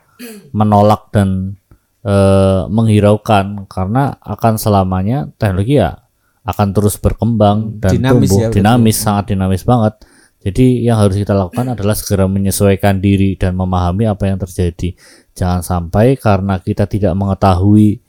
menolak 0.50 1.12
dan 1.14 1.56
eh, 2.02 2.62
menghiraukan 2.66 3.68
karena 3.70 4.16
akan 4.18 4.54
selamanya 4.58 5.30
teknologi 5.38 5.78
ya 5.78 6.02
akan 6.42 6.74
terus 6.74 6.98
berkembang 6.98 7.78
dan 7.78 8.02
dinamis 8.02 8.28
tumbuh 8.34 8.38
ya, 8.42 8.48
betul. 8.50 8.56
dinamis 8.58 8.96
sangat 8.98 9.24
dinamis 9.30 9.62
banget. 9.62 9.94
Jadi 10.42 10.82
yang 10.82 10.98
harus 10.98 11.14
kita 11.14 11.38
lakukan 11.38 11.70
adalah 11.70 11.94
segera 11.94 12.26
menyesuaikan 12.26 12.98
diri 12.98 13.38
dan 13.38 13.54
memahami 13.54 14.10
apa 14.10 14.26
yang 14.26 14.42
terjadi. 14.42 14.98
Jangan 15.38 15.62
sampai 15.62 16.18
karena 16.18 16.58
kita 16.58 16.90
tidak 16.90 17.14
mengetahui 17.14 18.02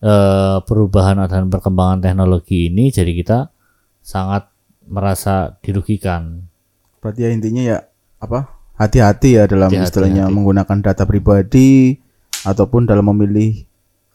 eh, 0.00 0.58
perubahan 0.64 1.20
dan 1.28 1.52
perkembangan 1.52 2.00
teknologi 2.00 2.72
ini, 2.72 2.88
jadi 2.88 3.12
kita 3.12 3.38
sangat 4.00 4.48
merasa 4.88 5.60
dirugikan. 5.60 6.48
Berarti 7.04 7.20
ya 7.24 7.30
intinya 7.32 7.62
ya 7.62 7.78
apa? 8.16 8.48
Hati-hati 8.80 9.36
ya 9.36 9.44
dalam 9.44 9.68
Hati-hati, 9.68 9.86
istilahnya 9.86 10.24
hati. 10.26 10.34
menggunakan 10.34 10.78
data 10.80 11.04
pribadi 11.04 12.00
ataupun 12.48 12.88
dalam 12.88 13.12
memilih 13.12 13.60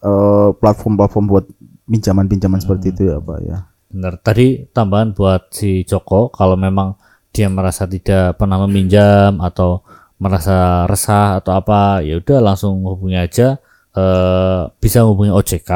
eh, 0.01 0.49
platform-platform 0.57 1.25
buat 1.29 1.45
pinjaman-pinjaman 1.85 2.65
seperti 2.65 2.97
itu 2.97 3.13
ya, 3.13 3.21
Pak 3.21 3.39
ya. 3.45 3.69
Benar. 3.89 4.21
Tadi 4.21 4.69
tambahan 4.69 5.13
buat 5.17 5.49
si 5.53 5.85
Joko 5.85 6.29
kalau 6.29 6.53
memang 6.57 6.97
dia 7.33 7.47
merasa 7.47 7.85
tidak 7.85 8.37
pernah 8.41 8.57
meminjam 8.65 9.39
atau 9.41 9.85
merasa 10.19 10.83
resah 10.89 11.39
atau 11.39 11.55
apa, 11.55 12.03
ya 12.03 12.19
udah 12.19 12.39
langsung 12.43 12.83
hubungi 12.83 13.17
aja 13.17 13.57
eh 13.95 14.61
bisa 14.81 15.05
hubungi 15.07 15.31
OJK. 15.33 15.71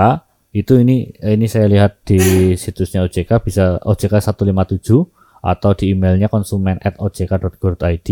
Itu 0.53 0.77
ini 0.77 1.09
ini 1.17 1.45
saya 1.49 1.65
lihat 1.65 2.05
di 2.05 2.53
situsnya 2.53 3.01
OJK 3.09 3.31
bisa 3.41 3.81
OJK 3.81 4.21
157 4.21 4.93
atau 5.43 5.71
di 5.75 5.91
emailnya 5.91 6.29
konsumen 6.29 6.77
at 6.79 6.95
ojk.go.id 7.01 8.09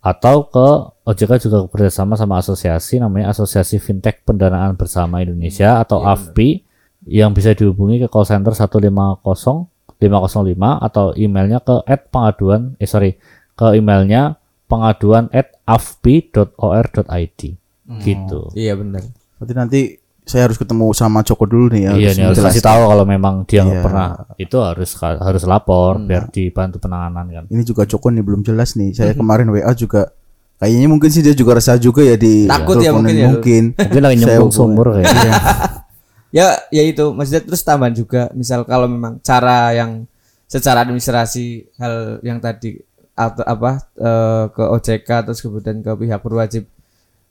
atau 0.00 0.36
ke 0.48 0.68
OJK 1.04 1.32
juga 1.44 1.56
bekerjasama 1.68 2.16
sama 2.16 2.40
asosiasi 2.40 2.96
namanya 2.96 3.36
Asosiasi 3.36 3.76
Fintech 3.76 4.24
Pendanaan 4.24 4.72
Bersama 4.76 5.20
Indonesia 5.20 5.76
atau 5.76 6.00
AFPI 6.04 6.64
yang 7.08 7.32
bisa 7.36 7.52
dihubungi 7.52 8.00
ke 8.00 8.08
call 8.08 8.28
center 8.28 8.52
150 8.52 8.80
505 10.00 10.56
atau 10.80 11.12
emailnya 11.14 11.60
ke 11.60 11.84
at 11.84 12.08
pengaduan 12.08 12.74
eh 12.76 12.84
sorry 12.84 13.20
ke 13.52 13.76
emailnya 13.76 14.40
pengaduan 14.64 15.28
at 15.30 15.52
afpi.or.id 15.64 17.40
gitu 18.00 18.40
Iya 18.54 18.74
benar. 18.74 19.02
Berarti 19.36 19.52
nanti 19.52 19.80
saya 20.22 20.46
harus 20.46 20.54
ketemu 20.56 20.94
sama 20.94 21.20
Joko 21.20 21.42
dulu 21.42 21.74
nih 21.74 21.82
ya. 21.82 21.92
iya 21.92 22.10
nih 22.12 22.24
harus 22.24 22.38
kasih 22.38 22.62
tahu 22.62 22.86
kalau 22.86 23.02
memang 23.02 23.42
dia 23.44 23.60
nggak 23.60 23.74
Iya. 23.74 23.82
pernah 23.82 24.08
itu 24.36 24.56
harus 24.56 24.90
harus 24.96 25.42
lapor 25.42 25.98
biar 25.98 26.30
dibantu 26.30 26.78
penanganan 26.78 27.26
kan 27.26 27.44
Ini 27.46 27.62
juga 27.62 27.82
Joko 27.82 28.08
nih 28.08 28.22
belum 28.22 28.40
jelas 28.40 28.72
nih. 28.74 28.94
Saya 28.94 29.10
kemarin 29.12 29.50
WA 29.50 29.74
juga 29.74 30.06
kayaknya 30.56 30.86
mungkin 30.86 31.08
sih 31.08 31.20
dia 31.20 31.32
juga 31.32 31.56
resah 31.56 31.74
juga 31.76 32.04
ya 32.04 32.14
di 32.14 32.46
Takut 32.46 32.78
ya 32.78 32.94
mungkin 32.94 33.16
ya. 33.16 33.26
mungkin. 33.26 33.62
mungkin 33.74 34.00
lagi 34.00 34.22
hubungi. 34.22 34.54
sumur 34.54 34.86
kayaknya 34.94 35.32
Ya, 36.30 36.62
ya 36.70 36.86
itu 36.86 37.10
maksudnya 37.10 37.42
terus 37.42 37.66
tambahan 37.66 37.94
juga 37.94 38.30
misal 38.38 38.62
kalau 38.62 38.86
memang 38.86 39.18
cara 39.18 39.74
yang 39.74 40.06
secara 40.46 40.86
administrasi 40.86 41.74
hal 41.78 42.22
yang 42.22 42.38
tadi 42.38 42.78
atau 43.18 43.42
apa 43.42 43.70
eh, 43.98 44.44
ke 44.54 44.62
OJK 44.62 45.08
terus 45.26 45.42
kemudian 45.42 45.82
ke 45.82 45.90
pihak 45.90 46.22
berwajib 46.22 46.64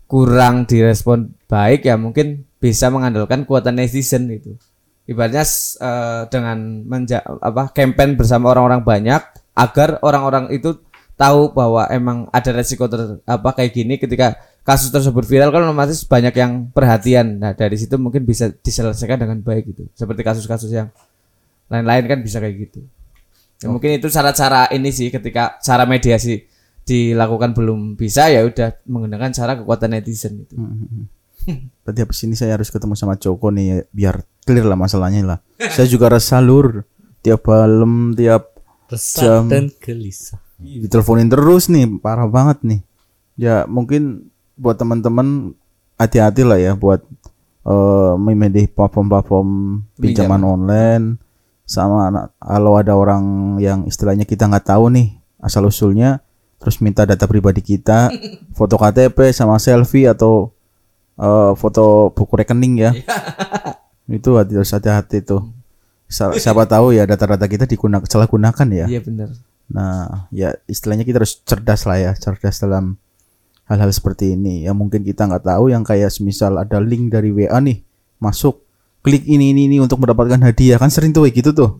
kurang 0.09 0.67
direspon 0.67 1.31
baik 1.47 1.87
ya 1.87 1.95
mungkin 1.95 2.43
bisa 2.59 2.91
mengandalkan 2.91 3.47
kuatan 3.47 3.79
netizen 3.79 4.27
itu. 4.27 4.59
Ibaratnya 5.07 5.47
eh, 5.79 6.21
dengan 6.27 6.83
menja 6.83 7.23
apa 7.23 7.71
campaign 7.71 8.19
bersama 8.19 8.51
orang-orang 8.51 8.83
banyak 8.83 9.21
agar 9.55 9.99
orang-orang 10.03 10.51
itu 10.51 10.75
tahu 11.19 11.51
bahwa 11.51 11.83
emang 11.91 12.31
ada 12.31 12.55
resiko 12.55 12.87
ter, 12.87 13.19
apa 13.27 13.49
kayak 13.51 13.71
gini 13.75 13.99
ketika 13.99 14.39
kasus 14.63 14.93
tersebut 14.93 15.25
viral 15.25 15.49
kan 15.49 15.65
otomatis 15.65 16.05
banyak 16.05 16.35
yang 16.35 16.69
perhatian. 16.69 17.41
Nah, 17.41 17.57
dari 17.57 17.75
situ 17.75 17.97
mungkin 17.97 18.23
bisa 18.23 18.53
diselesaikan 18.53 19.17
dengan 19.19 19.39
baik 19.41 19.73
gitu. 19.73 19.83
Seperti 19.97 20.21
kasus-kasus 20.21 20.69
yang 20.69 20.87
lain-lain 21.69 22.05
kan 22.05 22.19
bisa 22.21 22.37
kayak 22.37 22.69
gitu. 22.69 22.79
Ya, 23.59 23.67
mungkin 23.67 23.99
itu 23.99 24.07
cara-cara 24.07 24.71
ini 24.71 24.89
sih 24.93 25.11
ketika 25.11 25.59
cara 25.59 25.83
mediasi 25.83 26.47
dilakukan 26.87 27.53
belum 27.53 27.99
bisa 27.99 28.31
ya 28.31 28.47
udah 28.47 28.81
menggunakan 28.87 29.29
cara 29.35 29.59
kekuatan 29.59 29.93
netizen 29.93 30.47
itu. 30.47 30.55
Berarti 31.83 31.99
habis 32.03 32.19
ini 32.23 32.35
saya 32.39 32.55
harus 32.55 32.71
ketemu 32.71 32.95
sama 32.95 33.19
Joko 33.19 33.51
nih 33.51 33.65
ya, 33.65 33.77
biar 33.91 34.15
clear 34.47 34.65
lah 34.65 34.79
masalahnya 34.79 35.21
lah. 35.25 35.39
saya 35.75 35.85
juga 35.85 36.09
resah 36.09 36.39
lur 36.39 36.87
tiap 37.19 37.43
malam 37.47 38.15
tiap 38.15 38.55
resah 38.87 39.43
Jam. 39.43 39.43
dan 39.51 39.65
gelisah 39.77 40.39
diteleponin 40.59 41.31
terus 41.31 41.71
nih 41.71 41.87
parah 42.03 42.27
banget 42.27 42.59
nih 42.67 42.79
ya 43.39 43.63
mungkin 43.63 44.27
buat 44.59 44.75
teman-teman 44.75 45.55
hati-hati 45.95 46.43
lah 46.43 46.59
ya 46.59 46.75
buat 46.75 46.99
eh 47.61 48.13
memilih 48.17 48.67
platform-platform 48.69 49.47
pinjaman. 49.95 50.41
online. 50.43 51.05
Sama 51.63 52.09
anak- 52.09 52.33
kalau 52.35 52.73
ada 52.75 52.93
orang 52.93 53.23
yang 53.57 53.85
istilahnya 53.85 54.23
kita 54.23 54.43
nggak 54.43 54.67
tahu 54.67 54.89
nih 54.89 55.07
asal 55.39 55.63
usulnya 55.63 56.19
terus 56.57 56.77
minta 56.77 57.05
data 57.05 57.23
pribadi 57.23 57.61
kita 57.61 58.11
foto 58.57 58.75
KTP 58.75 59.31
sama 59.31 59.55
selfie 59.57 60.03
atau 60.05 60.51
eh, 61.15 61.51
foto 61.53 62.09
buku 62.09 62.33
rekening 62.35 62.73
ya. 62.79 62.91
Itu 64.09 64.35
hati- 64.35 64.55
harus 64.55 64.69
hati-hati 64.69 65.21
tuh. 65.21 65.45
Sa- 66.05 66.33
siapa 66.33 66.65
tahu 66.65 66.91
ya 66.91 67.05
data-data 67.05 67.45
kita 67.45 67.63
digunakan 67.63 68.01
salah 68.03 68.25
gunakan 68.25 68.67
ya. 68.67 68.85
Iya 68.87 68.99
benar. 68.99 69.29
Nah, 69.69 70.25
ya 70.29 70.57
istilahnya 70.65 71.05
kita 71.05 71.21
harus 71.21 71.37
cerdas 71.39 71.85
lah 71.85 72.01
ya, 72.01 72.11
cerdas 72.13 72.57
dalam 72.57 72.97
hal-hal 73.69 73.93
seperti 73.93 74.33
ini. 74.33 74.65
Ya 74.65 74.73
mungkin 74.73 75.05
kita 75.05 75.29
nggak 75.29 75.45
tahu 75.45 75.69
yang 75.69 75.85
kayak 75.85 76.09
semisal 76.09 76.57
ada 76.57 76.81
link 76.81 77.13
dari 77.13 77.29
WA 77.29 77.61
nih, 77.61 77.85
masuk, 78.17 78.65
klik 78.99 79.23
ini 79.23 79.53
ini 79.53 79.69
ini 79.69 79.77
untuk 79.77 80.01
mendapatkan 80.01 80.41
hadiah 80.41 80.75
kan 80.75 80.89
sering 80.89 81.13
tuh 81.13 81.29
kayak 81.29 81.35
gitu 81.39 81.51
tuh. 81.53 81.71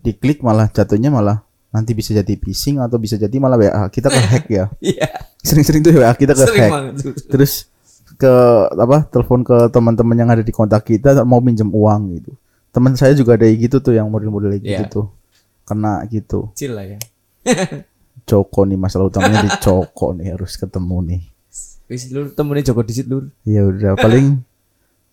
Diklik 0.00 0.40
malah 0.40 0.72
jatuhnya 0.72 1.12
malah 1.12 1.44
nanti 1.70 1.92
bisa 1.92 2.16
jadi 2.16 2.34
phishing 2.40 2.80
atau 2.80 2.96
bisa 2.96 3.20
jadi 3.20 3.36
malah 3.36 3.60
WA 3.60 3.82
kita 3.92 4.08
ke 4.08 4.20
hack 4.22 4.46
ya. 4.48 4.64
Iya. 4.80 5.08
Sering-sering 5.44 5.84
tuh 5.84 5.92
WA 5.94 6.10
kita 6.16 6.32
ke 6.32 6.42
hack. 6.42 6.72
Terus 7.28 7.68
ke 8.16 8.32
apa? 8.72 9.04
Telepon 9.06 9.44
ke 9.44 9.68
teman-teman 9.68 10.16
yang 10.16 10.30
ada 10.32 10.40
di 10.40 10.50
kontak 10.50 10.88
kita 10.88 11.20
mau 11.22 11.38
pinjam 11.38 11.68
uang 11.68 12.16
gitu. 12.16 12.32
Teman 12.72 12.96
saya 12.96 13.12
juga 13.12 13.36
ada 13.36 13.44
yang 13.44 13.60
gitu 13.60 13.76
tuh 13.80 13.92
yang 13.92 14.08
model-model 14.08 14.56
gitu 14.56 14.72
Iya. 14.72 14.88
tuh. 14.88 15.12
Kena 15.66 16.00
gitu. 16.08 16.48
Kecil 16.54 16.72
lah 16.72 16.86
ya. 16.86 16.98
Joko 18.24 18.64
nih 18.64 18.80
masalah 18.80 19.12
utamanya 19.12 19.44
di 19.44 19.50
Joko 19.60 20.16
nih 20.16 20.32
harus 20.32 20.56
ketemu 20.56 20.96
nih. 21.04 21.22
Wis 21.86 22.10
lu 22.10 22.32
temunya 22.34 22.66
Joko 22.66 22.82
Disit 22.82 23.06
lur. 23.06 23.30
Ya 23.46 23.62
udah 23.62 23.94
paling 23.94 24.42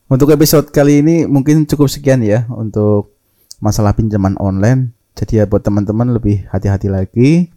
untuk 0.09 0.33
episode 0.33 0.73
kali 0.73 1.05
ini 1.05 1.29
mungkin 1.29 1.69
cukup 1.69 1.91
sekian 1.91 2.23
ya 2.25 2.49
untuk 2.49 3.13
masalah 3.61 3.93
pinjaman 3.93 4.33
online. 4.41 4.95
Jadi 5.13 5.41
ya 5.41 5.45
buat 5.45 5.61
teman-teman 5.61 6.09
lebih 6.09 6.49
hati-hati 6.49 6.89
lagi 6.89 7.53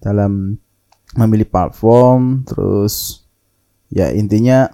dalam 0.00 0.56
memilih 1.12 1.44
platform 1.48 2.48
terus 2.48 3.24
ya 3.92 4.08
intinya 4.12 4.72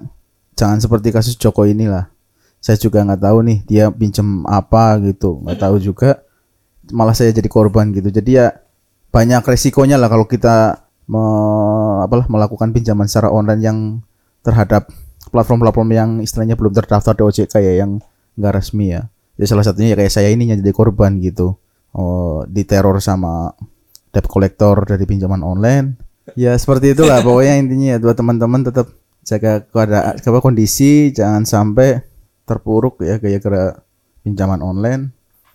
jangan 0.55 0.79
seperti 0.79 1.11
kasus 1.11 1.35
Joko 1.35 1.67
inilah. 1.67 2.07
Saya 2.63 2.79
juga 2.79 3.03
nggak 3.03 3.27
tahu 3.27 3.39
nih 3.43 3.59
dia 3.67 3.91
pinjam 3.91 4.47
apa 4.47 5.03
gitu, 5.03 5.43
nggak 5.43 5.59
tahu 5.59 5.83
juga 5.83 6.23
malah 6.95 7.11
saya 7.11 7.35
jadi 7.35 7.51
korban 7.51 7.91
gitu. 7.91 8.15
Jadi 8.15 8.39
ya 8.39 8.55
banyak 9.13 9.45
resikonya 9.45 10.01
lah 10.01 10.09
kalau 10.09 10.25
kita 10.25 10.89
me- 11.07 12.01
apalah 12.03 12.27
melakukan 12.27 12.73
pinjaman 12.73 13.07
secara 13.07 13.29
online 13.29 13.63
yang 13.63 13.79
terhadap 14.41 14.89
platform-platform 15.31 15.89
yang 15.93 16.11
istilahnya 16.25 16.57
belum 16.57 16.73
terdaftar 16.75 17.15
di 17.15 17.23
OJK 17.23 17.55
ya 17.63 17.75
yang 17.85 18.01
nggak 18.41 18.53
resmi 18.57 18.97
ya. 18.97 19.07
Jadi 19.37 19.47
salah 19.49 19.65
satunya 19.65 19.95
ya 19.95 19.97
kayak 20.01 20.13
saya 20.13 20.29
ini 20.33 20.49
yang 20.49 20.59
jadi 20.61 20.73
korban 20.73 21.21
gitu. 21.21 21.57
Oh, 21.93 22.45
diteror 22.49 23.05
sama 23.05 23.53
debt 24.13 24.25
collector 24.29 24.89
dari 24.89 25.05
pinjaman 25.05 25.45
online. 25.45 26.01
Ya 26.37 26.57
seperti 26.57 26.97
itulah 26.97 27.21
pokoknya 27.27 27.61
intinya 27.61 27.97
ya 27.97 27.99
buat 28.01 28.17
teman-teman 28.17 28.65
tetap 28.65 28.93
jaga 29.23 29.63
keadaan 29.63 30.19
apa 30.19 30.39
kondisi 30.43 31.15
jangan 31.15 31.47
sampai 31.47 32.03
terpuruk 32.43 33.05
ya 33.05 33.21
gara-gara 33.21 33.81
pinjaman 34.25 34.61
online. 34.65 35.03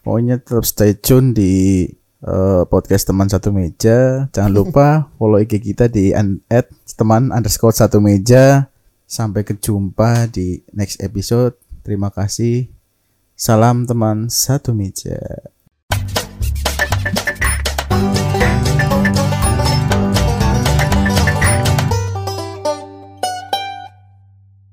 Pokoknya 0.06 0.40
tetap 0.40 0.64
stay 0.64 0.96
tune 0.96 1.36
di 1.36 1.84
eh, 2.24 2.64
podcast 2.70 3.10
teman 3.10 3.28
satu 3.28 3.50
meja. 3.52 4.30
Jangan 4.32 4.54
lupa 4.54 4.88
follow 5.18 5.42
IG 5.42 5.60
kita 5.62 5.90
di 5.92 6.16
at 6.50 6.70
teman 6.96 7.34
underscore 7.34 7.76
satu 7.76 8.00
meja. 8.00 8.70
Sampai 9.08 9.48
kejumpa 9.48 10.28
di 10.32 10.62
next 10.76 11.00
episode. 11.00 11.56
Terima 11.84 12.12
kasih. 12.12 12.68
Salam 13.38 13.88
teman 13.88 14.28
satu 14.28 14.76
meja. 14.76 15.18